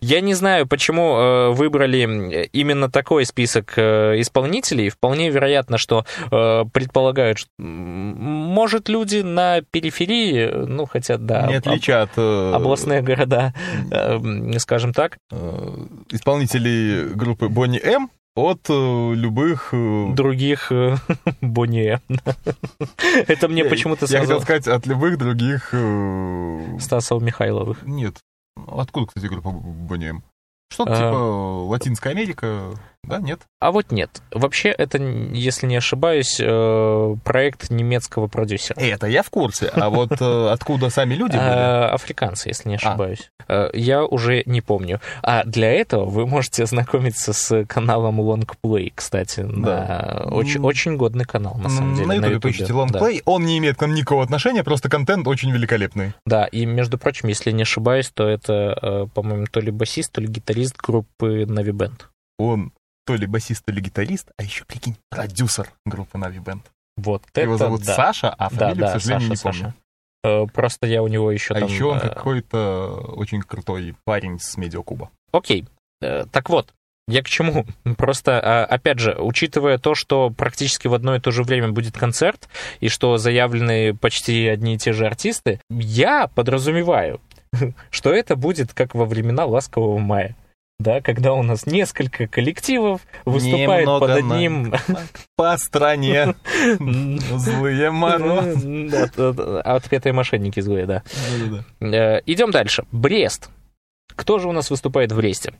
[0.00, 4.90] Я не знаю, почему э, выбрали именно такой список э, исполнителей.
[4.90, 11.68] Вполне вероятно, что э, предполагают, что, может, люди на периферии, ну, хотя, да, Не об-
[11.68, 13.54] отличат э, областные города,
[13.90, 14.18] э,
[14.58, 19.68] скажем так, э, исполнителей группы Бонни М от э, любых...
[19.72, 20.96] э, других э,
[21.40, 22.00] Бонни.
[23.28, 25.72] Это мне почему-то Я хотел сразу сказать, от любых других...
[26.80, 27.82] Стасов Михайловых.
[27.84, 28.16] Нет.
[28.66, 30.22] Откуда, кстати, группа Бонни М?
[30.70, 30.96] Что-то А.
[30.96, 32.74] типа Латинская Америка,
[33.08, 33.40] да, нет?
[33.60, 34.22] А вот нет.
[34.30, 38.78] Вообще, это, если не ошибаюсь, э, проект немецкого продюсера.
[38.80, 41.42] Это я в курсе, а вот э, откуда сами люди были?
[41.48, 43.30] Э, Африканцы, если не ошибаюсь.
[43.48, 45.00] Э, Я уже не помню.
[45.22, 49.46] А для этого вы можете ознакомиться с каналом Longplay, кстати.
[49.48, 50.26] Да.
[50.30, 52.20] Очень, годный канал, на самом деле.
[52.20, 52.74] На YouTube Да.
[52.74, 56.12] лонгплей, он не имеет к нам никакого отношения, просто контент очень великолепный.
[56.26, 60.20] Да, и, между прочим, если не ошибаюсь, то это, э, по-моему, то ли басист, то
[60.20, 62.00] ли гитарист группы Navi Band.
[62.38, 62.72] Он
[63.04, 66.62] то ли басист, то ли гитарист, а еще, прикинь, продюсер группы Navi Band.
[66.96, 67.94] Вот Его это зовут да.
[67.94, 69.74] Саша, а Да, фамилию, да, к сожалению, Саша, не помню.
[69.74, 69.74] Саша.
[70.24, 71.68] Э, Просто я у него еще А там...
[71.68, 75.10] еще он э, какой-то очень крутой парень с Медиакуба.
[75.32, 75.66] Окей.
[76.00, 76.72] Э, Так вот,
[77.06, 77.66] я к чему?
[77.96, 81.96] Просто, а, опять же, учитывая то, что практически в одно и то же время будет
[81.96, 82.48] концерт,
[82.80, 87.20] и что заявлены почти одни и те же артисты, я подразумеваю,
[87.90, 90.36] что это будет как во времена «Ласкового мая».
[90.80, 94.74] Да, когда у нас несколько коллективов выступает Немного под на- одним...
[95.36, 96.34] По стране
[97.36, 98.88] злые морозы.
[98.90, 101.02] Да, Отпетые мошенники злые, да.
[101.80, 102.84] Э, Идем дальше.
[102.90, 103.50] Брест.
[104.16, 105.54] Кто же у нас выступает в Бресте?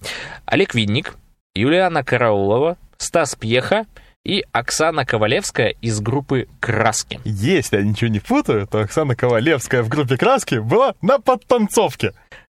[0.46, 1.16] Олег Винник,
[1.54, 3.86] Юлиана Караулова, Стас Пьеха
[4.24, 7.20] и Оксана Ковалевская из группы «Краски».
[7.24, 12.12] Если я ничего не путаю, то Оксана Ковалевская в группе «Краски» была на подтанцовке.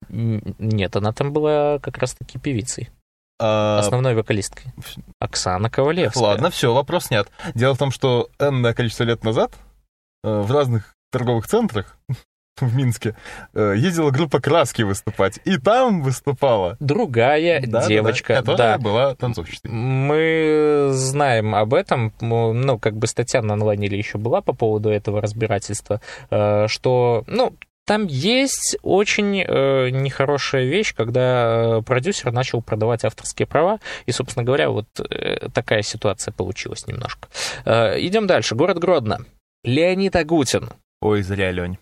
[0.08, 2.90] Нет, она там была как раз-таки певицей,
[3.40, 4.72] А, основной вокалисткой.
[5.18, 6.22] Оксана Ковалевская.
[6.22, 7.28] Ладно, все, вопрос снят.
[7.54, 9.52] Дело в том, что энное количество лет назад
[10.24, 11.98] э, в разных торговых центрах
[12.60, 13.14] в Минске
[13.52, 15.40] э, ездила группа «Краски» выступать.
[15.44, 18.78] И там выступала Другая Да-да-да, девочка, которая да.
[18.78, 19.70] была танцовщицей.
[19.70, 25.20] Мы знаем об этом, ну, как бы статья на онлайнере еще была по поводу этого
[25.20, 27.54] разбирательства, э, что, ну,
[27.86, 34.44] там есть очень э, нехорошая вещь, когда э, продюсер начал продавать авторские права, и, собственно
[34.44, 37.28] говоря, вот э, такая ситуация получилась немножко.
[37.64, 38.54] Э, идем дальше.
[38.56, 39.24] Город Гродно.
[39.64, 40.70] Леонид Агутин,
[41.00, 41.78] Ой, зря, Лень.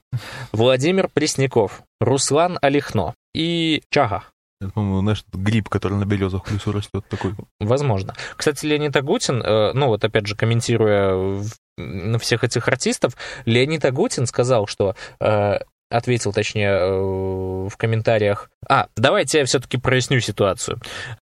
[0.52, 4.24] Владимир Пресняков, Руслан Олехно и Чага.
[4.60, 7.34] Это, по-моему, знаешь, гриб, который на березах в лесу растет такой.
[7.60, 8.14] Возможно.
[8.36, 11.42] Кстати, Леонид Агутин, э, ну вот опять же, комментируя
[11.76, 15.58] на всех этих артистов, Леонид Агутин сказал, что э,
[15.96, 18.50] ответил, точнее, э, в комментариях.
[18.68, 20.80] А, давайте я все-таки проясню ситуацию.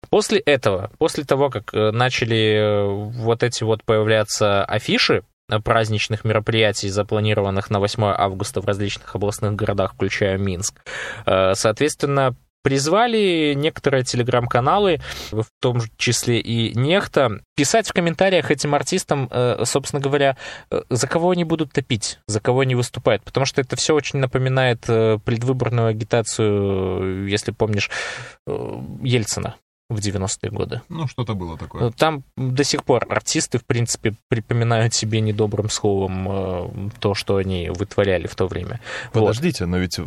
[0.09, 5.23] После этого, после того, как э, начали э, вот эти вот появляться афиши
[5.65, 10.77] праздничных мероприятий, запланированных на 8 августа в различных областных городах, включая Минск,
[11.27, 19.65] соответственно, призвали некоторые телеграм-каналы, в том числе и Нехта, писать в комментариях этим артистам, э,
[19.65, 20.37] собственно говоря,
[20.71, 24.19] э, за кого они будут топить, за кого они выступают, потому что это все очень
[24.19, 27.91] напоминает э, предвыборную агитацию, если помнишь,
[28.47, 29.57] Ельцина
[29.89, 30.83] в 90-е годы.
[30.89, 31.91] Ну, что-то было такое.
[31.91, 38.27] Там до сих пор артисты, в принципе, припоминают себе недобрым словом то, что они вытворяли
[38.27, 38.81] в то время.
[39.13, 39.71] Подождите, вот.
[39.71, 39.99] но ведь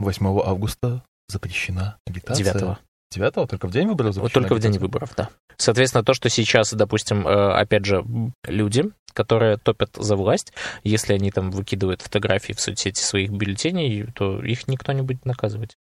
[0.00, 1.02] 8 августа
[1.32, 2.44] запрещена агитация?
[2.44, 2.78] 9
[3.12, 4.70] 9 только в день выборов запрещена Только агитация?
[4.70, 5.28] в день выборов, да.
[5.56, 8.04] Соответственно, то, что сейчас, допустим, э, опять же,
[8.46, 14.42] люди, которые топят за власть, если они там выкидывают фотографии в соцсети своих бюллетеней, то
[14.42, 15.76] их никто не будет наказывать.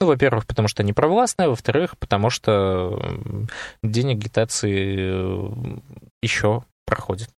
[0.00, 3.00] Ну, во-первых, потому что они провластные, во-вторых, потому что
[3.82, 5.78] день агитации э,
[6.22, 7.30] еще проходит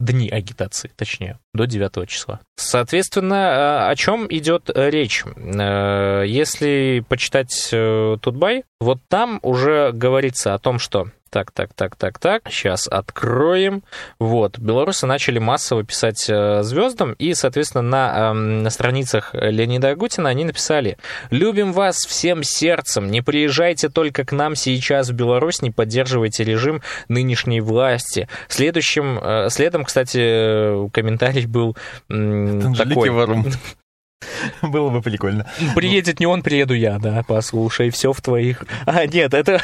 [0.00, 2.40] дни агитации, точнее, до 9 числа.
[2.56, 5.24] Соответственно, о чем идет речь?
[5.24, 11.96] Э, если почитать э, Тутбай, вот там уже говорится о том, что так, так, так,
[11.96, 12.42] так, так.
[12.50, 13.82] Сейчас откроем.
[14.18, 14.58] Вот.
[14.58, 20.44] Белорусы начали массово писать э, звездам, и, соответственно, на, э, на страницах Леонида Агутина они
[20.44, 20.98] написали
[21.30, 26.82] «Любим вас всем сердцем, не приезжайте только к нам сейчас в Беларусь, не поддерживайте режим
[27.08, 28.28] нынешней власти».
[28.48, 31.76] Следующим, э, следом, кстати, комментарий был
[32.08, 33.10] такой.
[33.10, 33.46] Варум.
[34.62, 35.46] Было бы прикольно.
[35.74, 38.64] Приедет не он, приеду я, да, послушай, все в твоих...
[38.86, 39.62] А, нет, это...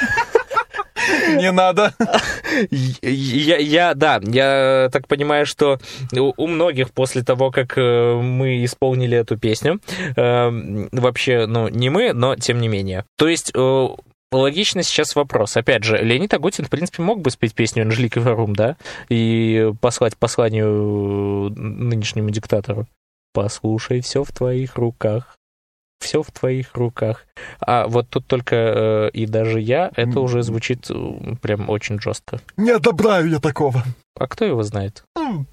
[1.37, 1.93] Не надо.
[3.03, 5.79] Я, я, да, я так понимаю, что
[6.13, 9.81] у многих после того, как э, мы исполнили эту песню,
[10.17, 13.05] э, вообще, ну, не мы, но тем не менее.
[13.17, 13.89] То есть э,
[14.33, 15.57] Логично сейчас вопрос.
[15.57, 18.77] Опять же, Леонид Агутин, в принципе, мог бы спеть песню «Анжелика Варум», да,
[19.09, 22.87] и послать посланию нынешнему диктатору.
[23.33, 25.36] «Послушай, все в твоих руках,
[26.01, 27.27] все в твоих руках.
[27.61, 32.41] А вот тут только э, и даже я, это уже звучит э, прям очень жестко.
[32.57, 33.83] Не одобряю я такого.
[34.19, 35.05] А кто его знает?
[35.17, 35.47] Ну,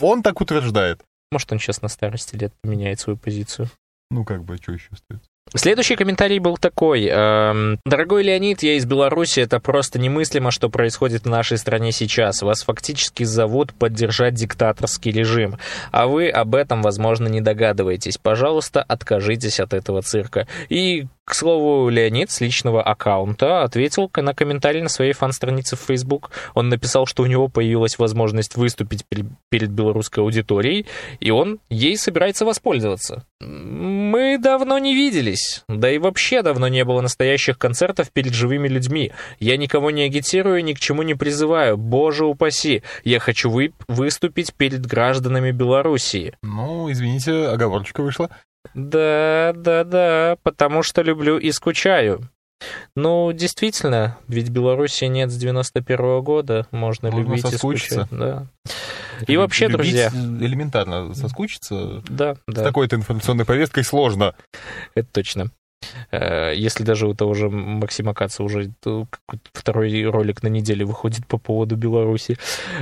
[0.00, 1.00] он так утверждает.
[1.32, 3.68] Может, он сейчас на старости лет поменяет свою позицию.
[4.10, 5.28] Ну, как бы, а что еще остается?
[5.54, 7.06] Следующий комментарий был такой.
[7.06, 9.40] Эм, Дорогой Леонид, я из Беларуси.
[9.40, 12.42] Это просто немыслимо, что происходит в нашей стране сейчас.
[12.42, 15.58] Вас фактически зовут поддержать диктаторский режим.
[15.92, 18.18] А вы об этом, возможно, не догадываетесь.
[18.18, 20.48] Пожалуйста, откажитесь от этого цирка.
[20.68, 26.30] И к слову, Леонид с личного аккаунта ответил на комментарий на своей фан-странице в Facebook.
[26.54, 29.04] Он написал, что у него появилась возможность выступить
[29.48, 30.86] перед белорусской аудиторией,
[31.20, 33.24] и он ей собирается воспользоваться.
[33.40, 39.12] Мы давно не виделись, да и вообще давно не было настоящих концертов перед живыми людьми.
[39.40, 42.82] Я никого не агитирую, ни к чему не призываю, боже упаси.
[43.02, 46.34] Я хочу вы выступить перед гражданами Белоруссии.
[46.42, 48.30] Ну, извините, оговорочка вышла.
[48.72, 52.28] Да, да, да, потому что люблю и скучаю.
[52.96, 58.08] Ну, действительно, ведь Беларуси нет с 91 -го года, можно, можно любить и скучать.
[58.10, 58.46] Да.
[59.26, 60.08] И вообще, Любить друзья...
[60.08, 62.62] элементарно соскучиться да, да.
[62.62, 64.34] с такой-то информационной повесткой сложно.
[64.94, 65.50] Это точно.
[66.10, 68.70] Э, если даже у того же Максима Каца уже
[69.52, 72.38] второй ролик на неделе выходит по поводу Беларуси.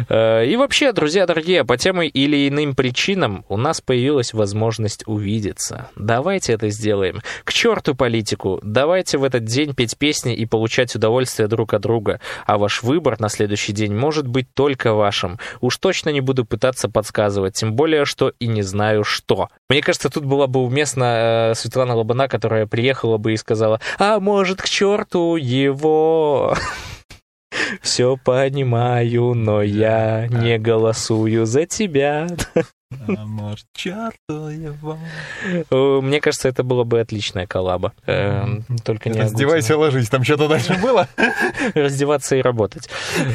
[0.08, 5.88] Э, и вообще, друзья дорогие, по тем или иным причинам у нас появилась возможность увидеться.
[5.96, 7.20] Давайте это сделаем.
[7.44, 8.60] К черту политику.
[8.62, 12.20] Давайте в этот день петь песни и получать удовольствие друг от друга.
[12.46, 15.38] А ваш выбор на следующий день может быть только вашим.
[15.60, 19.48] Уж точно не буду пытаться подсказывать, тем более, что и не знаю что.
[19.68, 23.80] Мне кажется, тут была бы уместна э, Светлана Лобана, которая приехала приехала бы и сказала,
[23.98, 26.54] а может, к черту его.
[27.80, 32.26] Все понимаю, но я не голосую за тебя.
[34.28, 34.98] Его.
[36.00, 37.92] Мне кажется, это было бы отличная коллаба.
[38.06, 40.08] Эм, только не Раздевайся, ложись.
[40.08, 41.08] Там что-то дальше было?
[41.74, 42.88] Раздеваться и работать.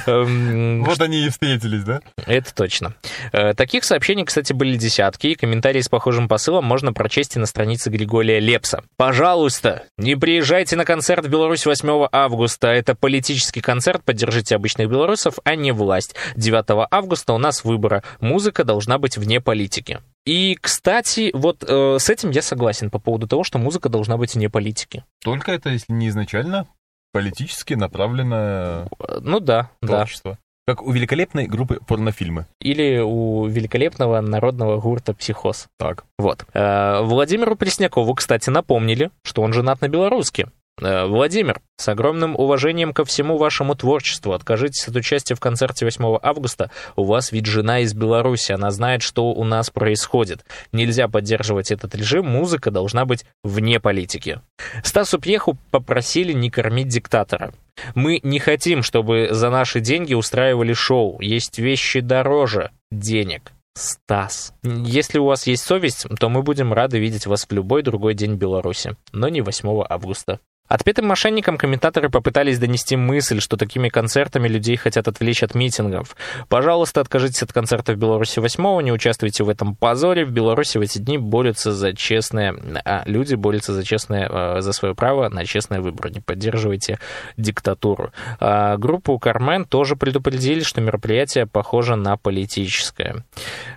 [0.05, 2.01] Эм, вот они и встретились, да?
[2.25, 2.95] Это точно.
[3.31, 7.45] Э, таких сообщений, кстати, были десятки, и комментарии с похожим посылом можно прочесть и на
[7.45, 8.83] странице Григория Лепса.
[8.97, 12.67] Пожалуйста, не приезжайте на концерт в Беларусь 8 августа.
[12.67, 16.15] Это политический концерт, поддержите обычных белорусов, а не власть.
[16.35, 18.03] 9 августа у нас выборы.
[18.19, 20.01] Музыка должна быть вне политики.
[20.25, 24.35] И, кстати, вот э, с этим я согласен по поводу того, что музыка должна быть
[24.35, 25.05] вне политики.
[25.23, 26.67] Только это, если не изначально
[27.13, 28.89] политически направленное
[29.21, 30.31] ну да, творчество.
[30.31, 30.37] Да.
[30.73, 32.45] Как у великолепной группы порнофильмы.
[32.59, 35.67] Или у великолепного народного гурта «Психоз».
[35.79, 36.03] Так.
[36.17, 36.45] Вот.
[36.53, 40.49] Э, Владимиру Преснякову, кстати, напомнили, что он женат на белоруске.
[40.79, 46.19] Э, Владимир, с огромным уважением ко всему вашему творчеству, откажитесь от участия в концерте 8
[46.21, 46.69] августа.
[46.95, 50.45] У вас ведь жена из Беларуси, она знает, что у нас происходит.
[50.71, 54.41] Нельзя поддерживать этот режим, музыка должна быть вне политики.
[54.83, 57.53] Стасу Пьеху попросили не кормить диктатора.
[57.95, 61.19] Мы не хотим, чтобы за наши деньги устраивали шоу.
[61.21, 63.51] Есть вещи дороже денег.
[63.75, 64.53] Стас.
[64.63, 68.33] Если у вас есть совесть, то мы будем рады видеть вас в любой другой день
[68.33, 70.39] Беларуси, но не 8 августа.
[70.67, 76.15] Отпетым мошенникам комментаторы попытались донести мысль, что такими концертами людей хотят отвлечь от митингов.
[76.49, 80.25] Пожалуйста, откажитесь от концерта в Беларуси 8 не участвуйте в этом позоре.
[80.25, 82.55] В Беларуси в эти дни борются за честное...
[82.85, 84.29] А люди борются за честное...
[84.29, 86.11] э, за свое право на честные выборы.
[86.11, 86.99] Не поддерживайте
[87.37, 88.11] диктатуру.
[88.39, 93.23] А группу Кармен тоже предупредили, что мероприятие похоже на политическое.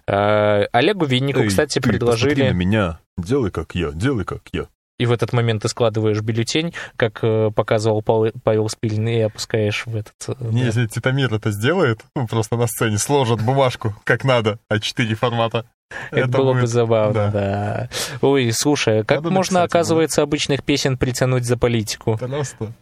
[0.06, 2.48] А, Олегу Виннику, Эй, кстати, предложили...
[2.48, 2.98] на меня.
[3.16, 4.66] Делай как я, делай как я.
[5.00, 9.96] И в этот момент ты складываешь бюллетень, как э, показывал Павел, Спилин, и опускаешь в
[9.96, 10.14] этот...
[10.28, 10.66] э, Не, да.
[10.66, 15.64] если Титамир это сделает, ну, просто на сцене сложат бумажку, как надо, А4 формата.
[16.10, 17.30] Это, было бы забавно, да.
[17.30, 17.88] да.
[18.20, 22.16] Ой, слушай, как Надо можно, написать, оказывается, обычных песен притянуть за политику?
[22.16, 22.72] Просто.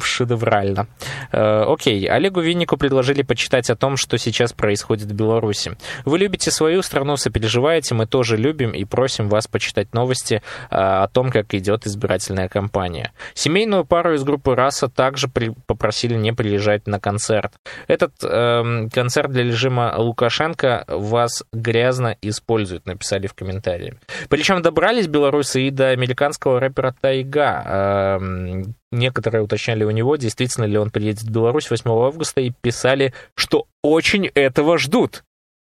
[0.00, 0.86] Шедеврально.
[1.32, 5.76] Э, окей, Олегу Виннику предложили почитать о том, что сейчас происходит в Беларуси.
[6.04, 11.08] Вы любите свою страну, сопереживаете, мы тоже любим и просим вас почитать новости э, о
[11.08, 13.12] том, как идет избирательная кампания.
[13.34, 17.52] Семейную пару из группы «Раса» также при- попросили не приезжать на концерт.
[17.88, 22.51] Этот эм, концерт для режима Лукашенко вас грязно использует,
[22.84, 23.94] написали в комментарии.
[24.28, 28.18] Причем добрались белорусы и до американского рэпера Тайга.
[28.20, 33.14] Эм, Некоторые уточняли у него, действительно ли он приедет в Беларусь 8 августа, и писали,
[33.34, 35.24] что очень этого ждут.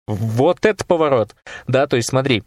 [0.06, 1.34] Вот это поворот.
[1.66, 2.44] Да, то есть смотри,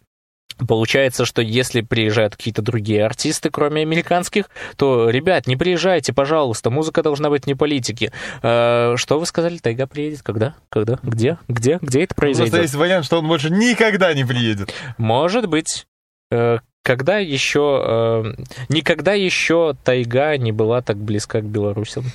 [0.68, 7.04] Получается, что если приезжают какие-то другие артисты, кроме американских, то, ребят, не приезжайте, пожалуйста, музыка
[7.04, 8.12] должна быть не политики.
[8.42, 10.22] Э, что вы сказали, Тайга приедет?
[10.24, 10.56] Когда?
[10.70, 11.00] Когда?
[11.04, 11.38] Где?
[11.48, 11.80] Где?
[11.82, 12.62] Где это Просто произойдет?
[12.62, 14.74] есть вариант, что он больше никогда не приедет.
[14.98, 15.86] Может быть.
[16.32, 17.82] Э, Когда еще...
[18.36, 22.06] э, Никогда еще тайга не была так близка к белорусам.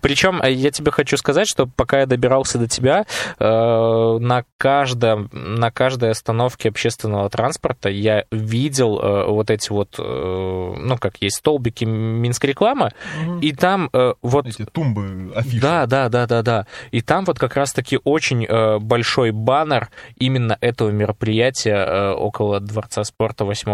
[0.00, 3.06] Причем э, я тебе хочу сказать, что пока я добирался до тебя,
[3.38, 3.44] э,
[4.20, 10.96] на, каждом, на каждой остановке общественного транспорта я видел э, вот эти вот, э, ну,
[10.98, 12.92] как есть столбики Минск реклама,
[13.40, 15.60] и там э, вот Эти тумбы, афиши.
[15.60, 16.66] да, да, да, да, да.
[16.90, 23.04] И там вот как раз-таки очень э, большой баннер именно этого мероприятия э, около Дворца
[23.04, 23.70] спорта 8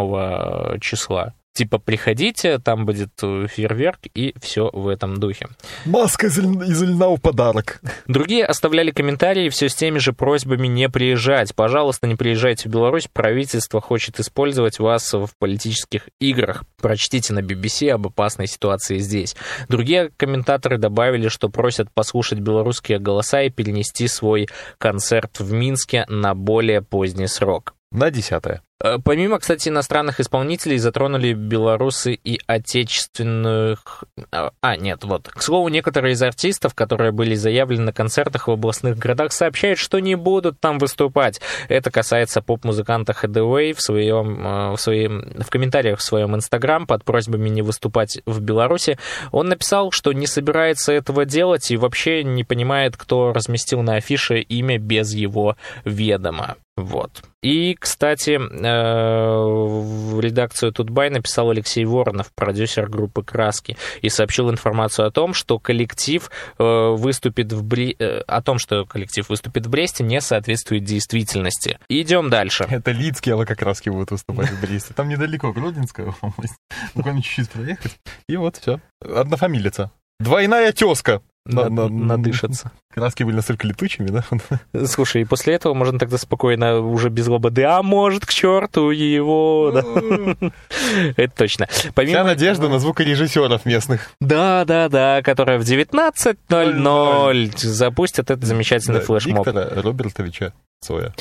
[0.80, 1.34] числа.
[1.56, 5.48] Типа, приходите, там будет э, фейерверк, и все в этом духе.
[5.86, 7.80] Маска из льна в подарок.
[8.06, 11.54] Другие оставляли комментарии все с теми же просьбами не приезжать.
[11.54, 16.64] Пожалуйста, не приезжайте в Беларусь, правительство хочет использовать вас в политических играх.
[16.78, 19.34] Прочтите на BBC об опасной ситуации здесь.
[19.70, 24.46] Другие комментаторы добавили, что просят послушать белорусские голоса и перенести свой
[24.76, 27.72] концерт в Минске на более поздний срок.
[27.90, 28.60] На десятое.
[28.82, 34.04] Э, Помимо, кстати, иностранных исполнителей, затронули белорусы и отечественных...
[34.30, 35.28] А, А, нет, вот.
[35.28, 39.98] К слову, некоторые из артистов, которые были заявлены на концертах в областных городах, сообщают, что
[40.00, 41.40] не будут там выступать.
[41.68, 47.04] Это касается поп-музыканта Headway в своем, э, в своем, в комментариях в своем инстаграм под
[47.04, 48.98] просьбами не выступать в Беларуси.
[49.32, 54.40] Он написал, что не собирается этого делать и вообще не понимает, кто разместил на афише
[54.40, 56.56] имя без его ведома.
[56.76, 57.22] Вот.
[57.42, 65.06] И, кстати, э, в редакцию Тутбай написал Алексей Воронов, продюсер группы «Краски», и сообщил информацию
[65.06, 67.94] о том, что коллектив э, выступит в Бре...
[67.98, 71.78] э, о том, что коллектив выступит в Бресте, не соответствует действительности.
[71.88, 72.66] Идем дальше.
[72.68, 74.92] Это Лидские лококраски будут выступать в Бресте.
[74.92, 76.56] Там недалеко, Гродненская область.
[76.94, 77.98] Буквально чуть-чуть проехать.
[78.28, 78.80] И вот все.
[79.00, 79.90] Однофамилица.
[80.20, 81.22] Двойная тезка.
[81.46, 82.70] На- На- на- Надышаться.
[82.92, 84.86] Краски были настолько летучими, да?
[84.86, 89.70] Слушай, и после этого можно тогда спокойно, уже без лободы, а может, к черту его,
[89.72, 89.82] да.
[91.16, 91.66] Это точно.
[91.70, 92.24] Вся Помимо...
[92.24, 94.10] надежда на звукорежиссеров местных.
[94.20, 99.46] Да, да, да, которая в 19.00 запустят этот замечательный флешмоб.
[99.46, 101.12] Виктора Робертовича Цоя.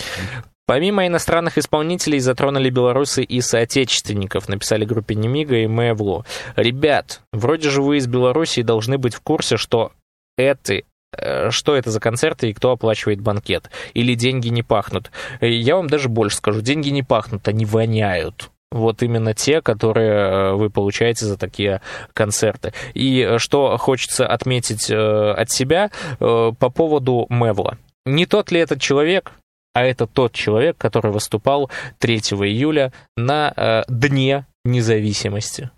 [0.67, 6.25] Помимо иностранных исполнителей, затронули белорусы и соотечественников, написали группе Немига и Мэвлу.
[6.55, 9.91] Ребят, вроде же вы из Беларуси должны быть в курсе, что
[10.37, 10.81] это
[11.17, 13.69] э, что это за концерты и кто оплачивает банкет.
[13.93, 15.11] Или деньги не пахнут.
[15.39, 18.49] Э, Я вам даже больше скажу, деньги не пахнут, они воняют.
[18.71, 21.81] вот именно те, которые э, вы получаете за такие
[22.13, 22.73] концерты.
[22.93, 27.77] И что хочется отметить от себя по поводу Мевла.
[28.05, 29.31] Не тот ли этот человек,
[29.73, 31.69] а это тот человек, который выступал
[31.99, 35.69] 3 июля на Дне независимости.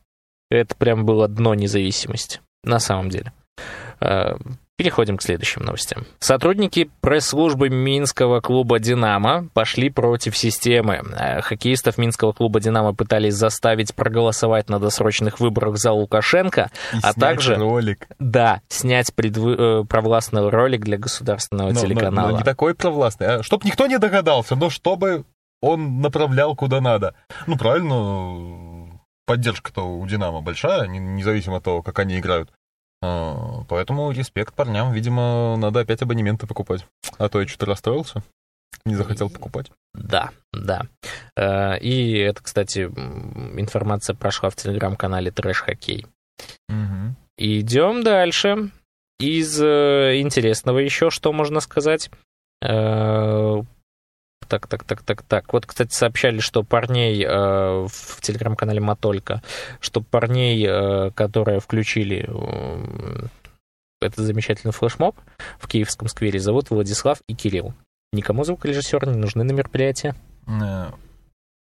[0.49, 3.31] Это прям было дно независимости, на самом деле.
[4.77, 6.05] Переходим к следующим новостям.
[6.19, 11.01] Сотрудники пресс-службы Минского клуба «Динамо» пошли против системы.
[11.17, 17.13] Э, хоккеистов Минского клуба «Динамо» пытались заставить проголосовать на досрочных выборах за Лукашенко, И а
[17.13, 17.55] также...
[17.55, 18.07] ролик.
[18.19, 19.55] Да, снять предвы...
[19.57, 22.27] Э, провластный ролик для государственного но, телеканала.
[22.27, 25.25] Но, но не такой провластный, а чтоб никто не догадался, но чтобы
[25.59, 27.15] он направлял куда надо.
[27.47, 28.91] Ну, правильно,
[29.25, 32.51] поддержка-то у «Динамо» большая, независимо от того, как они играют.
[33.01, 34.91] А, поэтому респект парням.
[34.91, 36.85] Видимо, надо опять абонементы покупать.
[37.17, 38.23] А то я что-то расстроился.
[38.85, 39.71] Не захотел покупать.
[39.93, 40.87] Да, да.
[41.35, 46.05] Э, и это, кстати, информация прошла в телеграм-канале Трэш Хоккей.
[46.69, 47.15] Угу.
[47.37, 48.71] Идем дальше.
[49.19, 52.09] Из э, интересного еще, что можно сказать.
[54.47, 55.53] Так, так, так, так, так.
[55.53, 59.41] Вот, кстати, сообщали, что парней э, в телеграм-канале Матолька,
[59.81, 63.27] что парней, э, которые включили э,
[64.01, 65.17] этот замечательный флешмоб
[65.59, 67.73] в Киевском сквере, зовут Владислав и Кирилл.
[68.13, 70.15] Никому звукорежиссеры не нужны на мероприятие.
[70.47, 70.91] Э,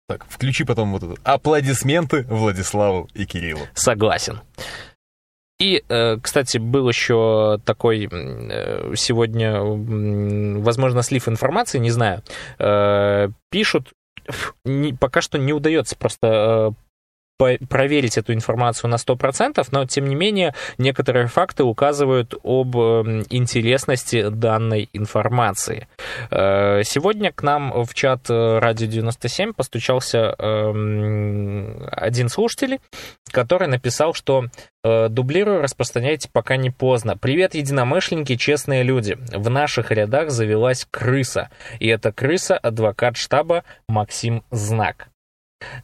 [0.07, 1.15] так, включи потом вот это.
[1.23, 3.61] Аплодисменты Владиславу и Кириллу.
[3.73, 4.41] Согласен.
[5.59, 12.23] И, э, кстати, был еще такой э, сегодня, возможно, слив информации, не знаю.
[12.59, 13.89] Э, пишут,
[14.99, 16.73] пока что не удается просто
[17.39, 24.27] проверить эту информацию на 100%, но, тем не менее, некоторые факты указывают об эм, интересности
[24.29, 25.87] данной информации.
[26.31, 32.79] Э, сегодня к нам в чат э, Радио 97 постучался эм, один слушатель,
[33.31, 34.45] который написал, что
[34.83, 37.15] э, дублирую, распространяйте, пока не поздно.
[37.15, 39.17] Привет, единомышленники, честные люди.
[39.31, 41.49] В наших рядах завелась крыса.
[41.79, 45.07] И эта крыса адвокат штаба Максим Знак.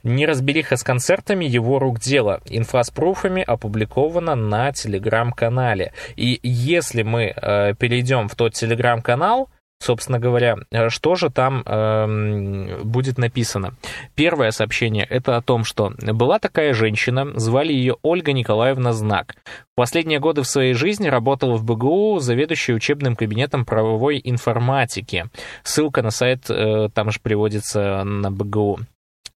[0.04, 2.42] Неразбериха с концертами его рук дело.
[2.46, 5.94] Инфа с пруфами опубликована на телеграм-канале.
[6.16, 9.50] И если мы э, перейдем в тот телеграм-канал,
[9.80, 13.76] собственно говоря, э, что же там э, будет написано.
[14.16, 19.36] Первое сообщение это о том, что была такая женщина, звали ее Ольга Николаевна Знак.
[19.74, 25.26] В последние годы в своей жизни работала в БГУ, заведующей учебным кабинетом правовой информатики.
[25.64, 28.80] Ссылка на сайт э, там же приводится на БГУ.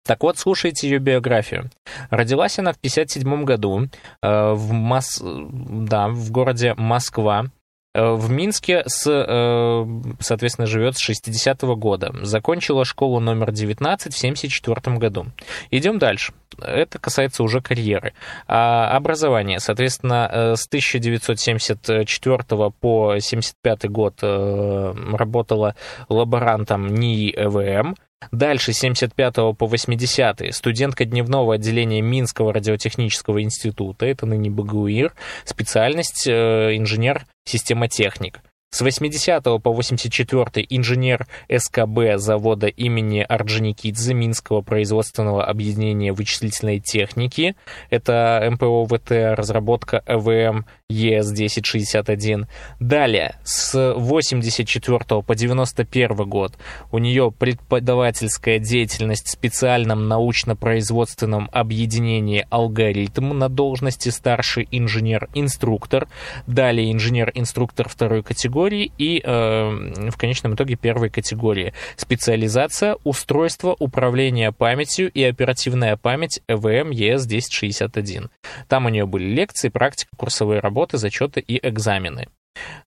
[0.09, 1.71] Так вот, слушайте ее биографию.
[2.09, 3.89] Родилась она в 1957 году
[4.23, 5.23] э, в, Мос...
[5.23, 7.49] да, в городе Москва.
[7.95, 9.87] Э, в Минске, с, э,
[10.19, 12.15] соответственно, живет с 60-го года.
[12.23, 15.27] Закончила школу номер 19 в 74 году.
[15.71, 16.33] Идем дальше.
[16.59, 18.15] Это касается уже карьеры.
[18.47, 25.75] А образование, соответственно, э, с 1974 по 75 год работала
[26.09, 27.95] лаборантом НИИ ЭВМ.
[28.33, 35.15] Дальше, с 75 по 80 студентка дневного отделения Минского радиотехнического института, это ныне БГУИР,
[35.45, 38.41] специальность инженер-системотехник.
[38.71, 47.57] С 80 по 84 инженер СКБ завода имени Орджоникидзе Минского производственного объединения вычислительной техники.
[47.89, 52.47] Это МПО ВТ, разработка ЭВМ ЕС-1061.
[52.79, 56.53] Далее, с 84 по 91 год
[56.93, 66.07] у нее преподавательская деятельность в специальном научно-производственном объединении «Алгоритм» на должности старший инженер-инструктор.
[66.47, 71.73] Далее инженер-инструктор второй категории категории и э, в конечном итоге первой категории.
[71.97, 78.29] Специализация, устройство, управление памятью и оперативная память ЭВМ ЕС-1061.
[78.69, 82.29] Там у нее были лекции, практика, курсовые работы, зачеты и экзамены.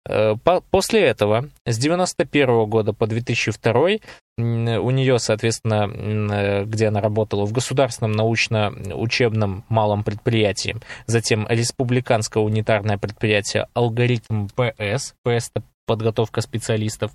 [0.07, 0.35] Э,
[0.71, 3.99] после этого с 91 года по 2002
[4.37, 12.97] у нее, соответственно, э, где она работала, в государственном научно-учебном малом предприятии, затем республиканское унитарное
[12.97, 15.51] предприятие «Алгоритм ПС», ПС
[15.91, 17.11] подготовка специалистов.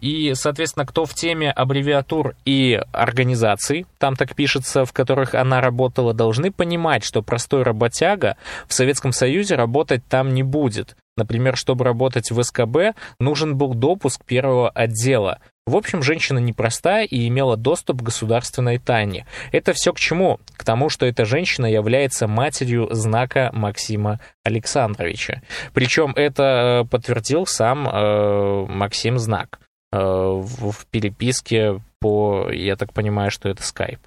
[0.00, 6.14] И, соответственно, кто в теме аббревиатур и организаций, там так пишется, в которых она работала,
[6.14, 8.36] должны понимать, что простой работяга
[8.68, 10.96] в Советском Союзе работать там не будет.
[11.16, 15.40] Например, чтобы работать в СКБ, нужен был допуск первого отдела.
[15.64, 19.26] В общем, женщина непростая и имела доступ к государственной тайне.
[19.52, 20.40] Это все к чему?
[20.56, 25.40] К тому, что эта женщина является матерью знака Максима Александровича.
[25.72, 29.60] Причем это э, подтвердил сам э, Максим Знак
[29.92, 34.00] э, в, в переписке по, я так понимаю, что это скайп.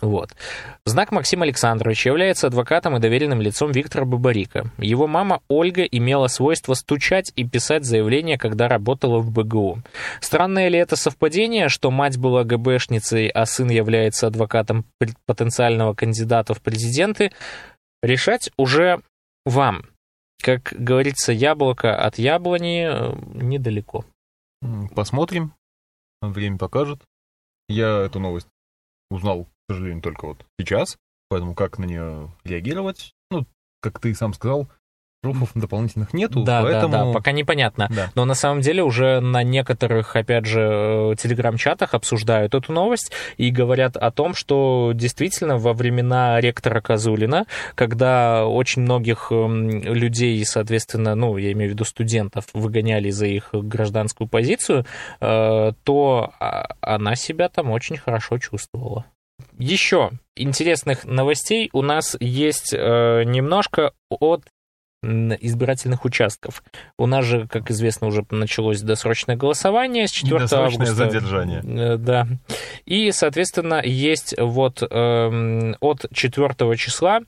[0.00, 0.30] Вот.
[0.84, 4.70] Знак Максим Александрович является адвокатом и доверенным лицом Виктора Бабарика.
[4.78, 9.82] Его мама Ольга имела свойство стучать и писать заявления, когда работала в БГУ.
[10.20, 14.86] Странное ли это совпадение, что мать была ГБшницей, а сын является адвокатом
[15.26, 17.32] потенциального кандидата в президенты?
[18.02, 19.00] Решать уже
[19.44, 19.86] вам.
[20.42, 24.04] Как говорится, яблоко от яблони э, недалеко.
[24.94, 25.54] Посмотрим.
[26.20, 27.00] Время покажет.
[27.68, 28.48] Я эту новость
[29.10, 30.98] узнал к сожалению, только вот сейчас.
[31.28, 33.14] Поэтому как на нее реагировать?
[33.30, 33.46] Ну,
[33.80, 34.68] как ты сам сказал,
[35.24, 36.92] пруфов дополнительных нету, да, поэтому...
[36.92, 37.88] Да, да, пока непонятно.
[37.90, 38.10] Да.
[38.14, 43.50] Но на самом деле уже на некоторых, опять же, э, телеграм-чатах обсуждают эту новость и
[43.50, 51.14] говорят о том, что действительно во времена ректора Козулина, когда очень многих эм, людей, соответственно,
[51.14, 54.84] ну, я имею в виду студентов, выгоняли за их гражданскую позицию,
[55.20, 59.06] э, то а, она себя там очень хорошо чувствовала.
[59.58, 64.44] Еще интересных новостей у нас есть э, немножко от
[65.04, 66.62] избирательных участков.
[66.98, 70.94] У нас же, как известно, уже началось досрочное голосование с 4 августа.
[70.94, 71.60] задержание.
[71.62, 72.26] Э, да.
[72.84, 77.20] И, соответственно, есть вот э, от 4 числа,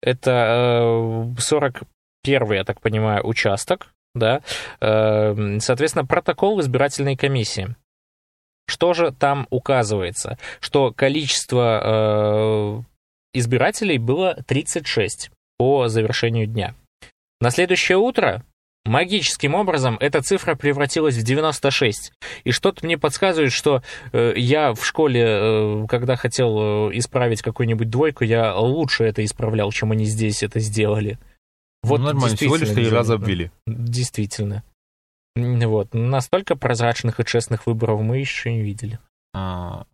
[0.00, 4.40] это э, 41 я так понимаю, участок, да,
[4.80, 7.74] э, соответственно, протокол избирательной комиссии.
[8.66, 10.38] Что же там указывается?
[10.60, 12.82] Что количество э,
[13.34, 16.74] избирателей было 36 по завершению дня.
[17.40, 18.42] На следующее утро
[18.84, 22.12] магическим образом эта цифра превратилась в 96.
[22.44, 27.90] И что-то мне подсказывает, что э, я в школе, э, когда хотел э, исправить какую-нибудь
[27.90, 31.18] двойку, я лучше это исправлял, чем они здесь это сделали.
[31.82, 33.50] Вот ну, нормально, всего лишь три раза обвели.
[33.66, 34.62] Действительно.
[35.36, 35.94] Вот.
[35.94, 38.98] Настолько прозрачных и честных выборов мы еще не видели.
[39.34, 39.86] А,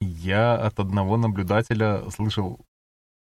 [0.00, 2.60] я от одного наблюдателя слышал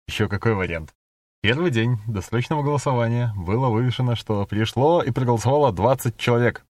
[0.07, 0.95] еще какой вариант.
[1.41, 6.65] Первый день досрочного голосования было вывешено, что пришло и проголосовало 20 человек.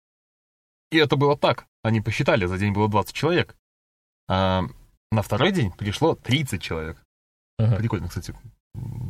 [0.90, 1.66] И это было так.
[1.82, 3.56] Они посчитали, за день было 20 человек.
[4.28, 4.64] А
[5.10, 7.02] на второй день пришло 30 человек.
[7.58, 7.76] Ага.
[7.76, 8.34] Прикольно, кстати,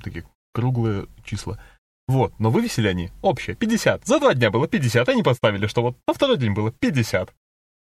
[0.03, 1.61] такие круглые числа.
[2.09, 4.07] Вот, но вывесили они общее, 50.
[4.07, 7.31] За два дня было 50, они поставили, что вот на второй день было 50.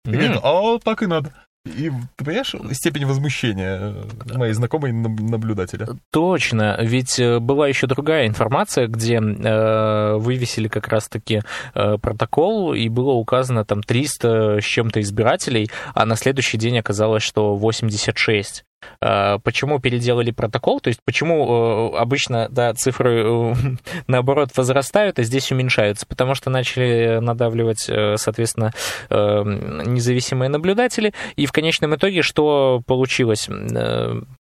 [0.06, 1.34] И говорит, а так и надо.
[1.66, 3.94] И ты понимаешь степень возмущения
[4.34, 5.90] моей знакомой наблюдателя?
[6.12, 11.42] Точно, ведь э, была еще другая информация, где э, вывесили как раз-таки
[11.76, 17.22] э, протокол, и было указано там 300 с чем-то избирателей, а на следующий день оказалось,
[17.22, 18.66] что 86.
[19.00, 23.54] А, почему переделали протокол, то есть почему э, обычно да, цифры э,
[24.08, 28.72] наоборот возрастают, а здесь уменьшаются, потому что начали надавливать, э, соответственно,
[29.10, 33.48] независимые наблюдатели, и в конечном итоге что получилось?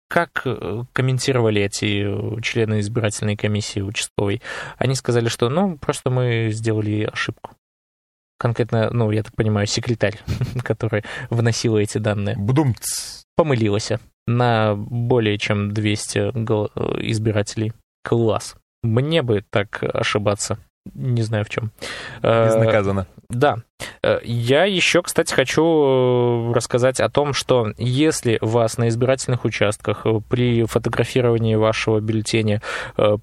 [0.07, 0.45] Как
[0.93, 4.41] комментировали эти члены избирательной комиссии участковой?
[4.77, 7.51] Они сказали, что ну просто мы сделали ошибку
[8.41, 10.19] конкретно, ну, я так понимаю, секретарь,
[10.63, 12.35] который вносил эти данные.
[12.37, 13.23] Бдумц.
[13.35, 13.91] Помылилась
[14.25, 16.17] на более чем 200
[17.11, 17.73] избирателей.
[18.03, 18.55] Класс.
[18.81, 20.57] Мне бы так ошибаться.
[20.95, 21.71] Не знаю в чем.
[22.23, 23.05] Безнаказанно.
[23.29, 23.57] Да.
[24.03, 30.05] Э, я еще, кстати, хочу э, рассказать о том, что если вас на избирательных участках
[30.05, 32.61] э, при фотографировании вашего бюллетеня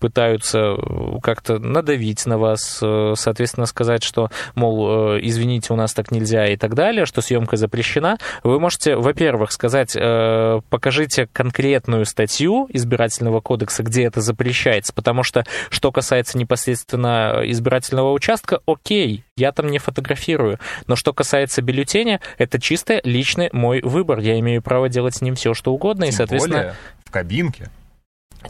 [0.01, 0.77] пытаются
[1.23, 2.83] как-то надавить на вас,
[3.15, 8.19] соответственно, сказать, что, мол, извините, у нас так нельзя и так далее, что съемка запрещена,
[8.43, 15.93] вы можете, во-первых, сказать, покажите конкретную статью избирательного кодекса, где это запрещается, потому что, что
[15.93, 20.59] касается непосредственно избирательного участка, окей, я там не фотографирую.
[20.86, 24.18] Но что касается бюллетеня, это чисто личный мой выбор.
[24.18, 26.57] Я имею право делать с ним все, что угодно, Тем и, соответственно...
[26.57, 26.74] Более
[27.05, 27.70] в кабинке.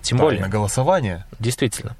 [0.03, 0.41] Тем более.
[0.41, 1.25] На голосование.
[1.39, 1.97] Действительно.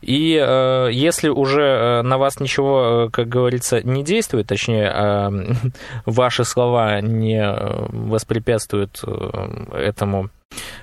[0.00, 5.70] И э, если уже э, на вас ничего, э, как говорится, не действует, точнее, э,
[6.06, 10.30] ваши слова не э, воспрепятствуют э, этому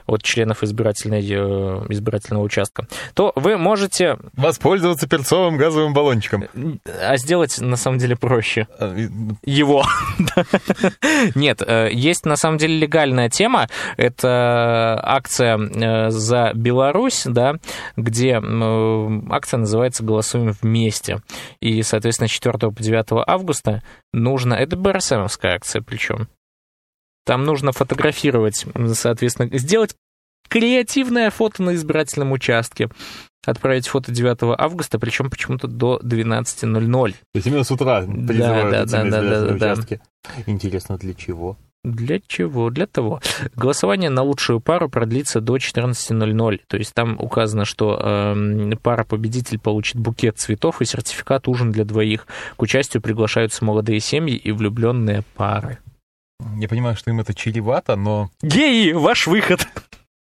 [0.06, 4.18] от членов избирательной, э, избирательного участка, то вы можете...
[4.34, 6.46] Воспользоваться перцовым газовым баллончиком.
[7.02, 8.68] А сделать, на самом деле, проще.
[8.80, 8.96] А,
[9.44, 9.84] Его.
[11.36, 13.68] Нет, э, есть, на самом деле, легальная тема.
[13.98, 17.56] Это акция э, за Беларусь, да,
[17.96, 18.42] где
[19.30, 21.22] акция называется «Голосуем вместе».
[21.60, 24.54] И, соответственно, 4 по 9 августа нужно...
[24.54, 26.28] Это БРСМовская акция причем.
[27.28, 29.94] Там нужно фотографировать, соответственно, сделать
[30.48, 32.90] креативное фото на избирательном участке.
[33.46, 37.12] Отправить фото 9 августа, причем почему-то до 12.00.
[37.12, 40.00] То есть именно с утра призывают да, да, да, да, да, участки.
[40.46, 41.58] Интересно, для чего?
[41.84, 42.70] Для чего?
[42.70, 43.20] Для того.
[43.58, 46.62] Голосование на лучшую пару продлится до 14.00.
[46.66, 52.26] То есть там указано, что э, пара-победитель получит букет цветов и сертификат ужин для двоих.
[52.56, 55.80] К участию приглашаются молодые семьи и влюбленные пары.
[56.60, 58.30] Я понимаю, что им это чревато, но...
[58.42, 59.68] Геи, ваш выход!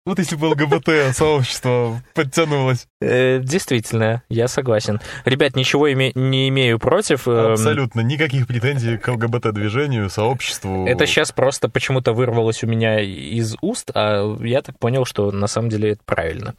[0.03, 2.87] Вот если бы ЛГБТ-сообщество подтянулось.
[3.01, 4.99] Э, действительно, я согласен.
[5.25, 7.27] Ребят, ничего име- не имею против.
[7.27, 10.87] Эм, Абсолютно, никаких претензий к ЛГБТ-движению, сообществу.
[10.87, 15.45] Это сейчас просто почему-то вырвалось у меня из уст, а я так понял, что на
[15.45, 16.55] самом деле это правильно.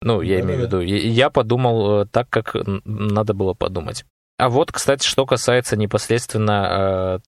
[0.00, 4.04] Ну, я да, имею в виду, я подумал э, так, как надо было подумать.
[4.38, 7.20] А вот, кстати, что касается непосредственно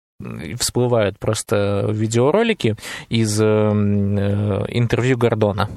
[0.58, 2.76] всплывают просто видеоролики
[3.08, 5.70] из э, интервью Гордона.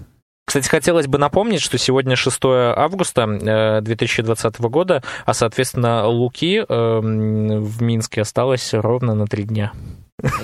[0.45, 6.63] Кстати, хотелось бы напомнить, что сегодня 6 августа 2020 э, года, а, соответственно, Луки э,
[6.67, 9.73] в Минске осталось ровно на три дня.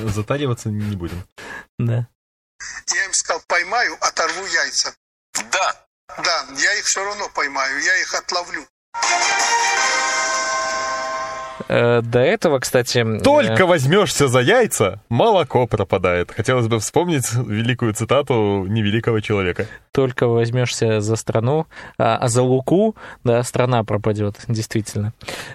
[0.04, 1.24] Затариваться не будем.
[1.80, 2.08] Да.
[2.94, 4.94] Я им сказал, поймаю, оторву яйца.
[5.52, 5.86] Да.
[6.24, 8.66] Да, я их все равно поймаю, я их отловлю.
[11.68, 13.20] Э, до этого, кстати...
[13.20, 16.32] Только э, возьмешься за яйца, молоко пропадает.
[16.32, 19.68] Хотелось бы вспомнить великую цитату невеликого человека.
[19.92, 25.14] Только возьмешься за страну, а, а за луку, да, страна пропадет, действительно.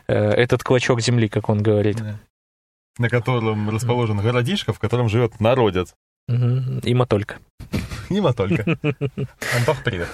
[0.09, 1.99] Э, этот клочок земли, как он говорит.
[2.99, 5.95] На котором расположен городишко, в котором живет народец.
[6.29, 6.81] Угу.
[6.85, 7.39] Има только.
[8.09, 8.65] Има только.
[9.57, 10.09] Антох, привет.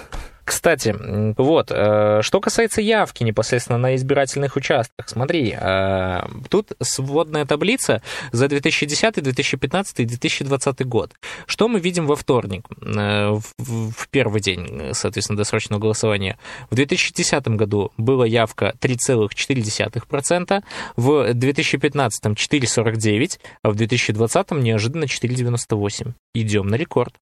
[0.47, 0.95] Кстати,
[1.37, 6.19] вот, э, что касается явки непосредственно на избирательных участках, смотри, э,
[6.49, 11.11] тут сводная таблица за 2010, 2015 и 2020 год.
[11.47, 16.39] Что мы видим во вторник, э, в первый день, соответственно, досрочного голосования?
[16.69, 20.63] В 2010 году была явка 3,4%,
[20.95, 26.13] в 2015 4,49%, а в 2020 неожиданно 4,98%.
[26.33, 27.15] Идем на рекорд.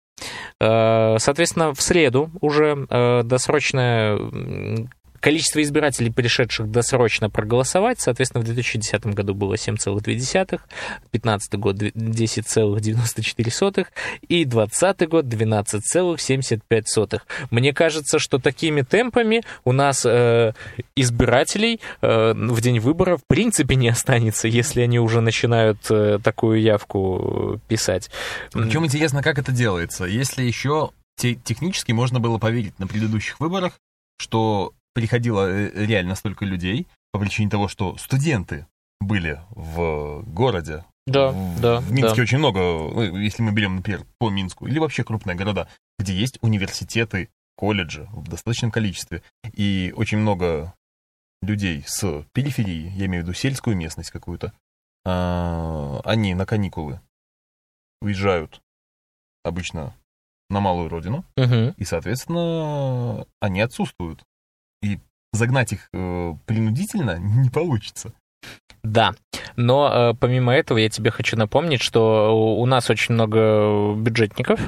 [0.59, 4.18] Э, соответственно, в среду уже э, досрочная
[5.26, 13.88] Количество избирателей, пришедших досрочно проголосовать, соответственно, в 2010 году было 7,2, 2015 год 10,94
[14.28, 17.21] и 2020 год 12,75.
[17.49, 20.53] Мне кажется, что такими темпами у нас э,
[20.95, 26.61] избирателей э, в день выборов в принципе не останется, если они уже начинают э, такую
[26.61, 28.11] явку писать.
[28.51, 30.05] Причем интересно, как это делается.
[30.05, 33.80] Если еще технически можно было поверить на предыдущих выборах,
[34.19, 38.65] что приходило э, реально столько людей по причине того, что студенты
[38.99, 40.85] были в городе.
[41.05, 41.81] Да, в, да.
[41.81, 42.21] В Минске да.
[42.23, 45.67] очень много, ну, если мы берем, например, по Минску, или вообще крупные города,
[45.99, 49.21] где есть университеты, колледжи в достаточном количестве,
[49.53, 50.73] и очень много
[51.41, 54.53] людей с периферии, я имею в виду сельскую местность какую-то,
[55.05, 56.99] а, они на каникулы
[58.01, 58.61] уезжают
[59.43, 59.93] обычно
[60.49, 61.73] на малую родину, угу.
[61.77, 64.23] и, соответственно, они отсутствуют
[64.86, 64.99] и
[65.33, 68.13] загнать их э, принудительно не получится.
[68.83, 69.13] Да,
[69.55, 74.59] но э, помимо этого я тебе хочу напомнить, что у нас очень много бюджетников.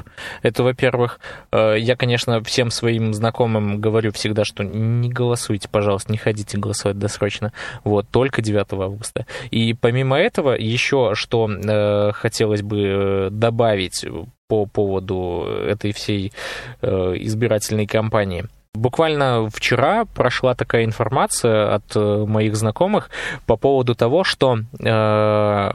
[0.42, 1.20] Это, во-первых,
[1.52, 6.98] э, я, конечно, всем своим знакомым говорю всегда, что не голосуйте, пожалуйста, не ходите голосовать
[6.98, 7.52] досрочно.
[7.84, 9.24] Вот, только 9 августа.
[9.52, 14.04] И помимо этого, еще что э, хотелось бы э, добавить
[14.48, 16.32] по поводу этой всей
[16.82, 23.10] э, избирательной кампании– Буквально вчера прошла такая информация от э, моих знакомых
[23.46, 25.70] по поводу того, что э,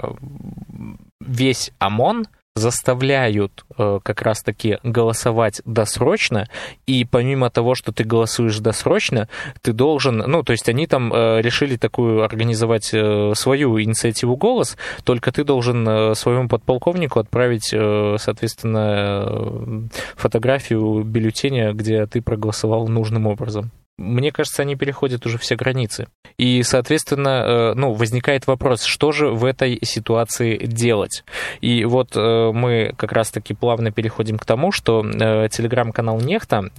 [1.20, 6.48] весь ОМОН заставляют э, как раз-таки голосовать досрочно,
[6.86, 9.28] и помимо того, что ты голосуешь досрочно,
[9.62, 14.78] ты должен, ну, то есть они там э, решили такую организовать э, свою инициативу «Голос»,
[15.04, 19.82] только ты должен э, своему подполковнику отправить, э, соответственно, э,
[20.16, 26.08] фотографию бюллетеня, где ты проголосовал нужным образом мне кажется, они переходят уже все границы.
[26.38, 31.24] И, соответственно, э, ну, возникает вопрос, что же в этой ситуации делать?
[31.62, 36.72] И вот э, мы как раз-таки плавно переходим к тому, что э, телеграм-канал Нехта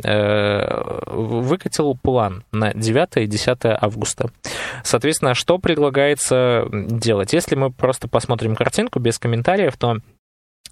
[1.07, 4.31] выкатил план на 9 и 10 августа.
[4.83, 7.33] Соответственно, что предлагается делать?
[7.33, 9.99] Если мы просто посмотрим картинку без комментариев, то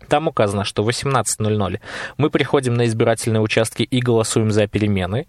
[0.09, 1.81] там указано, что в 18.00
[2.17, 5.27] мы приходим на избирательные участки и голосуем за перемены.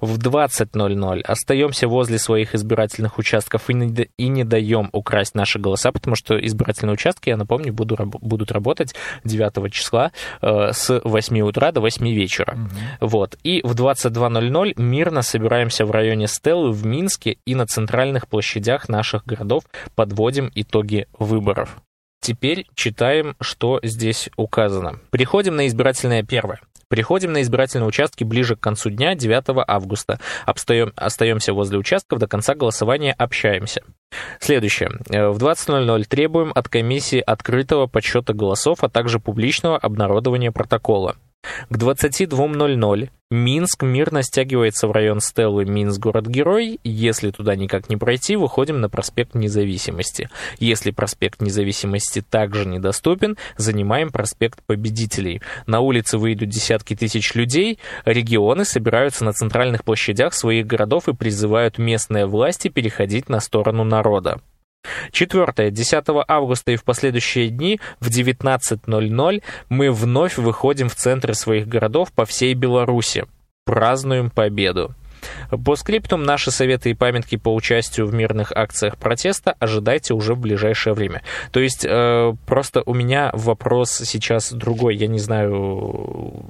[0.00, 5.92] В 20.00 остаемся возле своих избирательных участков и не, и не даем украсть наши голоса,
[5.92, 10.12] потому что избирательные участки, я напомню, буду, будут работать 9 числа
[10.42, 12.54] э, с 8 утра до 8 вечера.
[12.54, 13.08] Угу.
[13.08, 13.36] Вот.
[13.42, 19.24] И в 22.00 мирно собираемся в районе Стеллы в Минске и на центральных площадях наших
[19.24, 19.64] городов
[19.94, 21.76] подводим итоги выборов.
[22.20, 24.98] Теперь читаем, что здесь указано.
[25.10, 26.60] Переходим на избирательное первое.
[26.88, 30.20] Приходим на избирательные участки ближе к концу дня, 9 августа.
[30.44, 33.82] Обстаем, остаемся возле участков, до конца голосования общаемся.
[34.40, 34.90] Следующее.
[35.10, 41.16] Э, в 20.00 требуем от комиссии открытого подсчета голосов, а также публичного обнародования протокола.
[41.68, 46.78] К 22.00 Минск мирно стягивается в район Стеллы Минск город-герой.
[46.84, 50.30] Если туда никак не пройти, выходим на проспект Независимости.
[50.60, 55.42] Если проспект Независимости также недоступен, занимаем проспект Победителей.
[55.66, 61.78] На улице выйдут десятки тысяч людей, регионы собираются на центральных площадях своих городов и призывают
[61.78, 64.40] местные власти переходить на сторону народа.
[65.10, 65.70] Четвертое.
[65.70, 72.12] 10 августа и в последующие дни в 19.00 мы вновь выходим в центры своих городов
[72.12, 73.24] по всей Беларуси.
[73.64, 74.94] Празднуем победу.
[75.64, 80.38] По скриптум наши советы и памятки по участию в мирных акциях протеста ожидайте уже в
[80.38, 81.22] ближайшее время.
[81.52, 84.96] То есть э, просто у меня вопрос сейчас другой.
[84.96, 86.44] Я не знаю,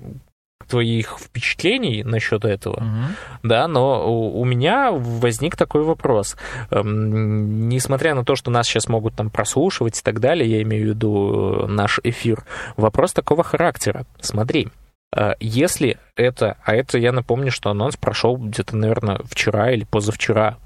[0.68, 3.14] твоих впечатлений насчет этого, угу.
[3.42, 6.36] да, но у, у меня возник такой вопрос.
[6.70, 10.84] Эм, несмотря на то, что нас сейчас могут там прослушивать и так далее, я имею
[10.84, 12.44] в виду э, наш эфир,
[12.76, 14.04] вопрос такого характера.
[14.20, 14.68] Смотри,
[15.16, 20.56] э, если это, а это я напомню, что анонс прошел где-то, наверное, вчера или позавчера,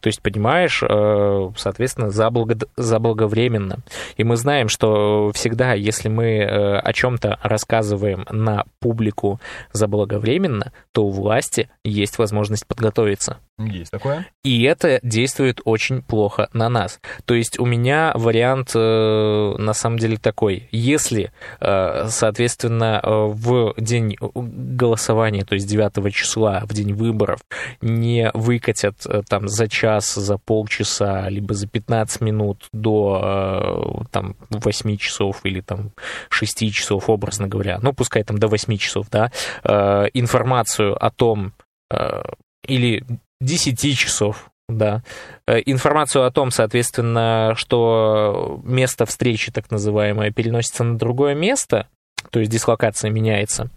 [0.00, 2.56] то есть, понимаешь, э, соответственно, заблаго...
[2.76, 3.78] заблаговременно.
[4.16, 9.40] И мы знаем, что всегда, если мы э, о чем-то рассказываем на публику
[9.72, 13.38] заблаговременно, то у власти есть возможность подготовиться.
[13.58, 14.26] Есть такое.
[14.42, 17.00] И это действует очень плохо на нас.
[17.26, 20.68] То есть у меня вариант э, на самом деле такой.
[20.72, 27.40] Если, соответственно, в день голосования, то есть 9 числа, в день выборов,
[27.80, 28.96] не выкатят
[29.28, 35.60] там за час, за полчаса, либо за 15 минут до э, там 8 часов или
[35.60, 35.92] там
[36.30, 39.30] 6 часов, образно говоря, ну, пускай там до 8 часов, да,
[39.64, 41.52] э, информацию о том,
[41.90, 42.22] э,
[42.66, 43.04] или
[43.40, 45.02] 10 часов, да,
[45.46, 51.88] информацию о том, соответственно, что место встречи, так называемое, переносится на другое место,
[52.30, 53.68] то есть дислокация меняется,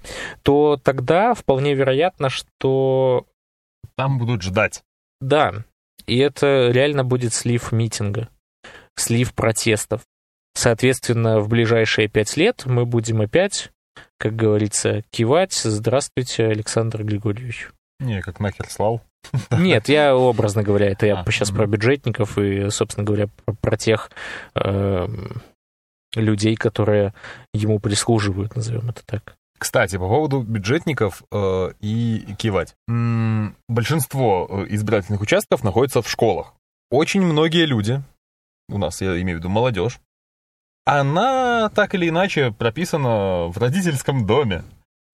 [0.43, 3.26] то тогда вполне вероятно, что...
[3.97, 4.84] Там будут ждать.
[5.26, 5.63] Да,
[6.05, 8.30] и это реально будет слив митинга,
[8.95, 10.01] слив протестов.
[10.53, 13.71] Соответственно, в ближайшие пять лет мы будем опять,
[14.19, 17.69] как говорится, кивать «Здравствуйте, Александр Григорьевич».
[17.99, 19.01] Не, как нахер слал.
[19.51, 21.57] Нет, я образно говоря, это я а, сейчас угу.
[21.57, 24.11] про бюджетников и, собственно говоря, про, про тех
[24.53, 25.07] э,
[26.13, 27.15] людей, которые
[27.51, 29.38] ему прислуживают, назовем это так.
[29.58, 32.76] Кстати, по поводу бюджетников э, и кивать.
[32.88, 36.53] М-м, большинство э, избирательных участков находится в школах.
[36.91, 38.01] Очень многие люди,
[38.70, 39.99] у нас я имею в виду молодежь,
[40.86, 44.64] она так или иначе прописана в родительском доме.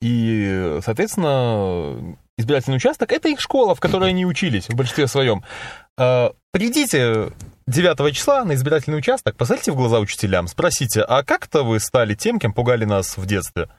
[0.01, 5.43] И, соответственно, избирательный участок— это их школа, в которой они учились в большинстве своем.
[5.97, 7.31] Э, придите
[7.67, 12.39] 9 числа на избирательный участок, посмотрите в глаза учителям, спросите, а как-то вы стали тем,
[12.39, 13.69] кем пугали нас в детстве?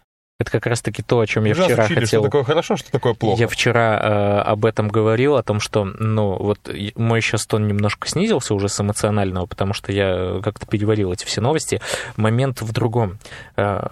[0.42, 2.20] Это как раз-таки то, о чем я вчера учили, хотел...
[2.20, 3.40] Что такое хорошо, что такое плохо.
[3.40, 6.58] Я вчера э, об этом говорил, о том, что, ну, вот
[6.96, 11.40] мой сейчас тон немножко снизился уже с эмоционального, потому что я как-то переварил эти все
[11.40, 11.80] новости.
[12.16, 13.20] Момент в другом.
[13.56, 13.86] Э,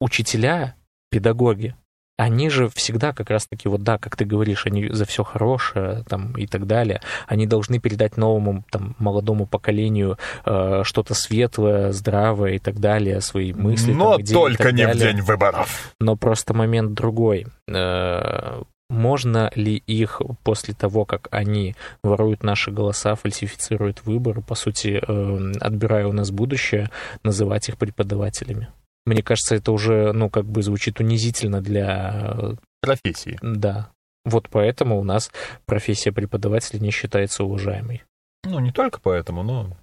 [0.00, 0.74] учителя,
[1.10, 1.76] педагоги,
[2.22, 6.32] они же всегда как раз-таки, вот да, как ты говоришь, они за все хорошее там,
[6.36, 12.58] и так далее, они должны передать новому там, молодому поколению э, что-то светлое, здравое и
[12.60, 13.92] так далее, свои мысли.
[13.92, 14.94] Но там, идеи только не далее.
[14.94, 15.94] в день выборов.
[15.98, 17.46] Но просто момент другой.
[17.68, 25.02] Э, можно ли их после того, как они воруют наши голоса, фальсифицируют выборы, по сути,
[25.04, 26.88] э, отбирая у нас будущее,
[27.24, 28.68] называть их преподавателями?
[29.04, 32.56] Мне кажется, это уже, ну, как бы звучит унизительно для...
[32.80, 33.38] Профессии.
[33.42, 33.90] Да.
[34.24, 35.30] Вот поэтому у нас
[35.66, 38.04] профессия преподавателя не считается уважаемой.
[38.44, 39.76] Ну, не только поэтому, но...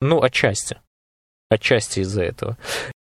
[0.00, 0.78] Ну, отчасти.
[1.48, 2.58] Отчасти из-за этого.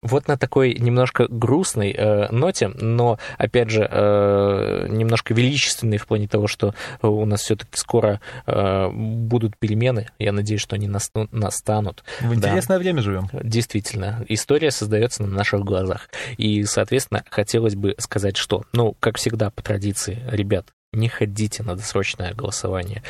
[0.04, 6.28] Вот на такой немножко грустной э, ноте, но, опять же, э, немножко величественной в плане
[6.28, 10.08] того, что у нас все-таки скоро э, будут перемены.
[10.18, 11.32] Я надеюсь, что они настанут.
[11.32, 12.04] настанут.
[12.20, 12.82] В интересное да.
[12.82, 13.30] время живем.
[13.32, 14.24] Действительно.
[14.28, 16.10] История создается на наших глазах.
[16.36, 21.76] И, соответственно, хотелось бы сказать, что, ну, как всегда, по традиции, ребят, не ходите на
[21.76, 23.02] досрочное голосование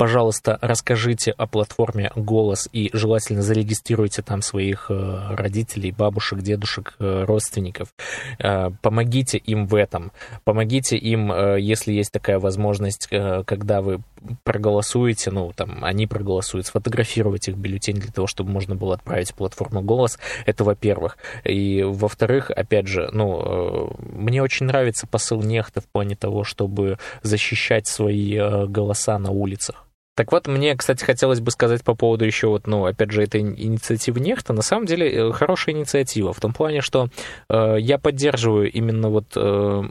[0.00, 7.24] пожалуйста, расскажите о платформе «Голос» и желательно зарегистрируйте там своих э, родителей, бабушек, дедушек, э,
[7.24, 7.92] родственников.
[8.38, 10.10] Э, помогите им в этом.
[10.44, 14.00] Помогите им, если есть такая возможность, когда вы
[14.42, 19.82] проголосуете, ну, там, они проголосуют, сфотографировать их бюллетень для того, чтобы можно было отправить платформу
[19.82, 20.18] «Голос».
[20.46, 21.18] Это во-первых.
[21.44, 27.86] И во-вторых, опять же, ну, мне очень нравится посыл Нехта в плане того, чтобы защищать
[27.86, 29.84] свои голоса на улицах.
[30.16, 33.40] Так вот, мне, кстати, хотелось бы сказать по поводу еще вот, ну, опять же, этой
[33.40, 34.52] инициативы Нехта.
[34.52, 37.08] На самом деле, э, хорошая инициатива в том плане, что
[37.48, 39.82] э, я поддерживаю именно вот э,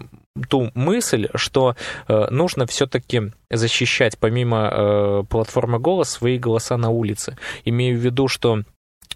[0.49, 1.75] ту мысль, что
[2.07, 7.37] э, нужно все-таки защищать помимо э, платформы «Голос» свои голоса на улице.
[7.65, 8.63] Имею в виду, что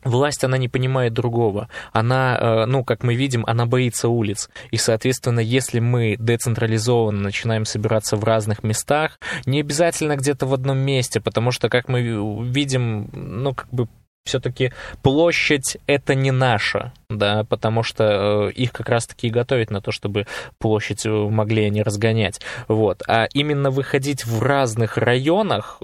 [0.03, 1.69] Власть, она не понимает другого.
[1.91, 4.49] Она, э, ну, как мы видим, она боится улиц.
[4.71, 10.77] И, соответственно, если мы децентрализованно начинаем собираться в разных местах, не обязательно где-то в одном
[10.77, 12.01] месте, потому что, как мы
[12.45, 13.87] видим, ну, как бы
[14.25, 19.81] все-таки площадь это не наша, да, потому что э, их как раз-таки и готовят на
[19.81, 20.27] то, чтобы
[20.59, 22.39] площадь э, могли они разгонять.
[22.67, 23.03] Вот.
[23.07, 25.81] А именно выходить в разных районах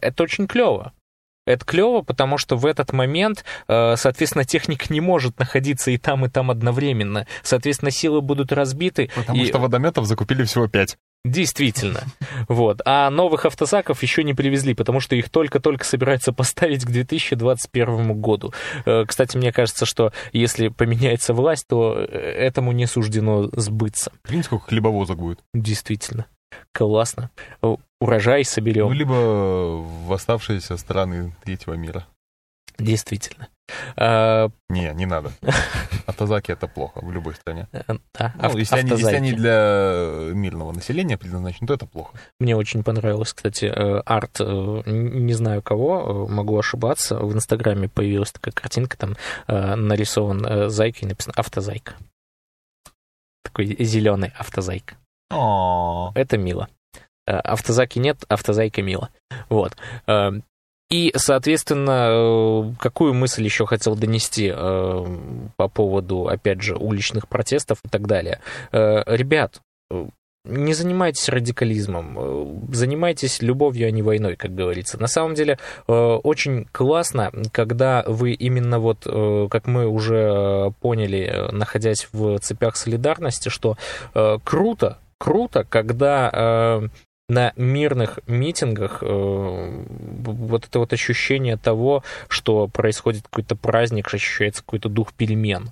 [0.00, 0.92] это очень клево.
[1.46, 6.24] Это клево, потому что в этот момент, э, соответственно, техника не может находиться и там,
[6.24, 7.26] и там одновременно.
[7.42, 9.10] Соответственно, силы будут разбиты.
[9.14, 9.46] Потому и...
[9.46, 10.96] что водометов закупили всего пять.
[11.24, 12.02] Действительно.
[12.48, 12.82] Вот.
[12.84, 18.52] А новых автозаков еще не привезли, потому что их только-только собираются поставить к 2021 году.
[18.84, 24.12] Э, кстати, мне кажется, что если поменяется власть, то э, этому не суждено сбыться.
[24.28, 25.40] Видите, сколько хлебовозок будет?
[25.54, 26.26] Действительно.
[26.72, 27.30] Классно.
[28.00, 28.88] Урожай соберем.
[28.88, 32.06] Ну, либо в оставшиеся страны третьего мира.
[32.78, 33.48] Действительно.
[33.96, 34.50] А...
[34.68, 35.32] Не, не надо.
[36.06, 37.68] Автозаки это плохо в любой стране.
[37.72, 42.18] Э, да, ну, если, они, если они для мирного населения предназначены, то это плохо.
[42.40, 47.18] Мне очень понравилось, кстати, э, арт, э, не знаю кого, могу ошибаться.
[47.18, 51.94] В Инстаграме появилась такая картинка, там нарисован зайка и написано «автозайка».
[53.42, 54.96] Такой зеленый автозайка.
[55.30, 56.68] О, Это мило.
[57.26, 59.10] Э, автозаки нет, автозайка мило.
[59.48, 59.72] Вот.
[60.06, 60.32] Э,
[60.90, 67.88] и, соответственно, э, какую мысль еще хотел донести по поводу, опять же, уличных протестов и
[67.88, 68.40] так далее.
[68.72, 69.60] Ребят,
[70.44, 75.00] не занимайтесь радикализмом, занимайтесь любовью, а не войной, как говорится.
[75.00, 79.04] На самом деле, очень классно, когда вы именно вот,
[79.50, 83.78] как мы уже поняли, находясь в цепях солидарности, что
[84.44, 86.88] круто, круто, когда э,
[87.30, 94.90] на мирных митингах э, вот это вот ощущение того, что происходит какой-то праздник, ощущается какой-то
[94.90, 95.70] дух перемен.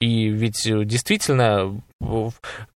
[0.00, 1.82] И ведь э, действительно,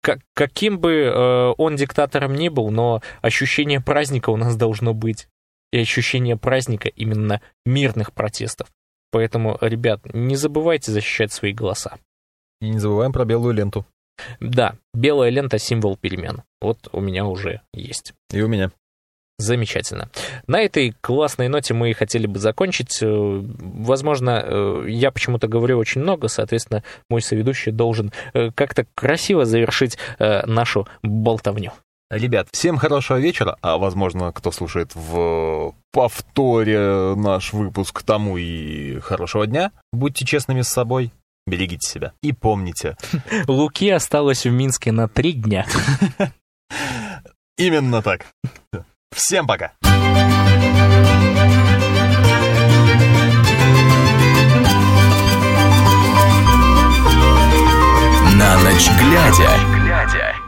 [0.01, 5.27] как, каким бы э, он диктатором ни был, но ощущение праздника у нас должно быть.
[5.71, 8.69] И ощущение праздника именно мирных протестов.
[9.11, 11.99] Поэтому, ребят, не забывайте защищать свои голоса.
[12.61, 13.85] И не забываем про белую ленту.
[14.39, 16.43] Да, белая лента— символ перемен.
[16.61, 18.13] Вот у меня уже есть.
[18.31, 18.71] И у меня.
[19.37, 20.09] Замечательно.
[20.47, 22.99] На этой классной ноте мы хотели бы закончить.
[23.01, 29.43] Э, возможно, э, я почему-то говорю очень много, соответственно, мой соведущий должен э, как-то красиво
[29.43, 31.73] завершить нашу болтовню.
[32.09, 39.47] Ребят, всем хорошего вечера, а возможно, кто слушает в повторе наш выпуск тому и хорошего
[39.47, 39.71] дня.
[39.91, 41.11] Будьте честными с собой,
[41.47, 42.13] Берегите себя.
[42.21, 42.97] И помните.
[43.47, 45.65] Луки осталось в Минске на три дня.
[47.57, 48.25] Именно так.
[49.15, 49.73] Всем пока.
[58.33, 60.44] На ночь глядя.